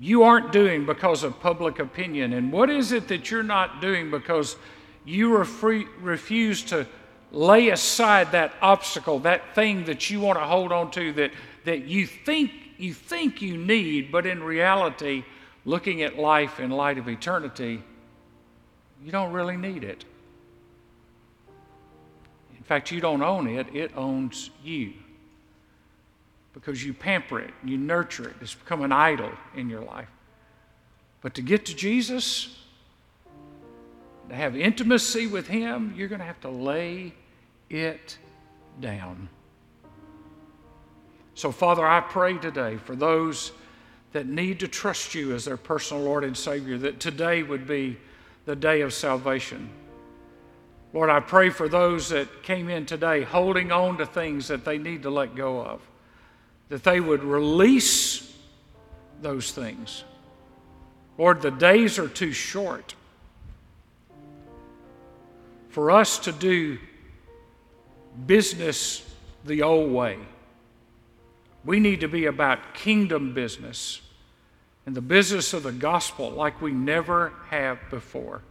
you 0.00 0.24
aren't 0.24 0.50
doing 0.50 0.86
because 0.86 1.22
of 1.22 1.38
public 1.38 1.78
opinion? 1.78 2.32
And 2.32 2.50
what 2.50 2.70
is 2.70 2.90
it 2.90 3.06
that 3.08 3.30
you're 3.30 3.42
not 3.42 3.80
doing 3.80 4.10
because 4.10 4.56
you 5.04 5.36
refuse 5.36 6.62
to 6.64 6.86
lay 7.30 7.68
aside 7.68 8.32
that 8.32 8.54
obstacle, 8.60 9.20
that 9.20 9.54
thing 9.54 9.84
that 9.84 10.10
you 10.10 10.18
want 10.18 10.38
to 10.38 10.44
hold 10.44 10.72
on 10.72 10.90
to 10.92 11.12
that, 11.12 11.30
that 11.64 11.84
you 11.84 12.06
think 12.06 12.50
you 12.80 12.94
think 12.94 13.42
you 13.42 13.56
need, 13.56 14.10
but 14.10 14.26
in 14.26 14.42
reality, 14.42 15.24
looking 15.64 16.02
at 16.02 16.18
life 16.18 16.60
in 16.60 16.70
light 16.70 16.98
of 16.98 17.08
eternity, 17.08 17.82
you 19.04 19.12
don't 19.12 19.32
really 19.32 19.56
need 19.56 19.84
it 19.84 20.04
In 22.70 22.76
fact, 22.76 22.92
you 22.92 23.00
don't 23.00 23.22
own 23.22 23.48
it, 23.48 23.66
it 23.74 23.90
owns 23.96 24.50
you. 24.62 24.92
Because 26.52 26.84
you 26.84 26.94
pamper 26.94 27.40
it, 27.40 27.52
you 27.64 27.76
nurture 27.76 28.28
it, 28.28 28.36
it's 28.40 28.54
become 28.54 28.82
an 28.82 28.92
idol 28.92 29.32
in 29.56 29.68
your 29.68 29.80
life. 29.80 30.08
But 31.20 31.34
to 31.34 31.42
get 31.42 31.66
to 31.66 31.74
Jesus, 31.74 32.56
to 34.28 34.36
have 34.36 34.56
intimacy 34.56 35.26
with 35.26 35.48
Him, 35.48 35.94
you're 35.96 36.06
going 36.06 36.20
to 36.20 36.24
have 36.24 36.40
to 36.42 36.48
lay 36.48 37.12
it 37.68 38.18
down. 38.80 39.28
So, 41.34 41.52
Father, 41.52 41.86
I 41.86 42.00
pray 42.00 42.36
today 42.38 42.76
for 42.76 42.94
those 42.94 43.52
that 44.12 44.26
need 44.26 44.60
to 44.60 44.68
trust 44.68 45.14
you 45.14 45.34
as 45.34 45.44
their 45.44 45.56
personal 45.56 46.02
Lord 46.02 46.24
and 46.24 46.36
Savior, 46.36 46.76
that 46.78 47.00
today 47.00 47.42
would 47.42 47.66
be 47.66 47.96
the 48.44 48.56
day 48.56 48.80
of 48.80 48.92
salvation. 48.92 49.70
Lord, 50.92 51.10
I 51.10 51.20
pray 51.20 51.50
for 51.50 51.68
those 51.68 52.08
that 52.08 52.42
came 52.42 52.68
in 52.68 52.84
today 52.84 53.22
holding 53.22 53.70
on 53.70 53.98
to 53.98 54.06
things 54.06 54.48
that 54.48 54.64
they 54.64 54.78
need 54.78 55.04
to 55.04 55.10
let 55.10 55.36
go 55.36 55.60
of, 55.60 55.80
that 56.68 56.82
they 56.82 57.00
would 57.00 57.22
release 57.22 58.34
those 59.22 59.52
things. 59.52 60.02
Lord, 61.16 61.42
the 61.42 61.50
days 61.50 61.98
are 61.98 62.08
too 62.08 62.32
short 62.32 62.94
for 65.68 65.92
us 65.92 66.18
to 66.20 66.32
do 66.32 66.78
business 68.26 69.08
the 69.44 69.62
old 69.62 69.92
way. 69.92 70.18
We 71.64 71.80
need 71.80 72.00
to 72.00 72.08
be 72.08 72.26
about 72.26 72.74
kingdom 72.74 73.34
business 73.34 74.00
and 74.86 74.94
the 74.94 75.00
business 75.00 75.52
of 75.52 75.62
the 75.62 75.72
gospel 75.72 76.30
like 76.30 76.62
we 76.62 76.72
never 76.72 77.32
have 77.50 77.78
before. 77.90 78.42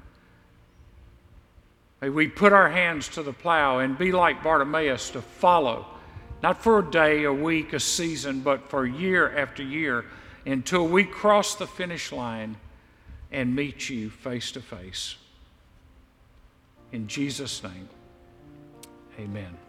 May 2.01 2.09
we 2.09 2.27
put 2.27 2.53
our 2.53 2.69
hands 2.69 3.09
to 3.09 3.23
the 3.23 3.33
plow 3.33 3.79
and 3.79 3.97
be 3.97 4.11
like 4.11 4.43
Bartimaeus 4.43 5.09
to 5.11 5.21
follow, 5.21 5.85
not 6.41 6.61
for 6.61 6.79
a 6.79 6.91
day, 6.91 7.23
a 7.23 7.33
week, 7.33 7.73
a 7.73 7.79
season, 7.79 8.41
but 8.41 8.69
for 8.69 8.85
year 8.85 9.37
after 9.37 9.63
year 9.63 10.05
until 10.45 10.87
we 10.87 11.03
cross 11.03 11.55
the 11.55 11.67
finish 11.67 12.11
line 12.11 12.55
and 13.31 13.55
meet 13.55 13.89
you 13.89 14.09
face 14.09 14.51
to 14.53 14.61
face. 14.61 15.15
In 16.91 17.07
Jesus' 17.07 17.61
name, 17.61 17.89
amen. 19.19 19.68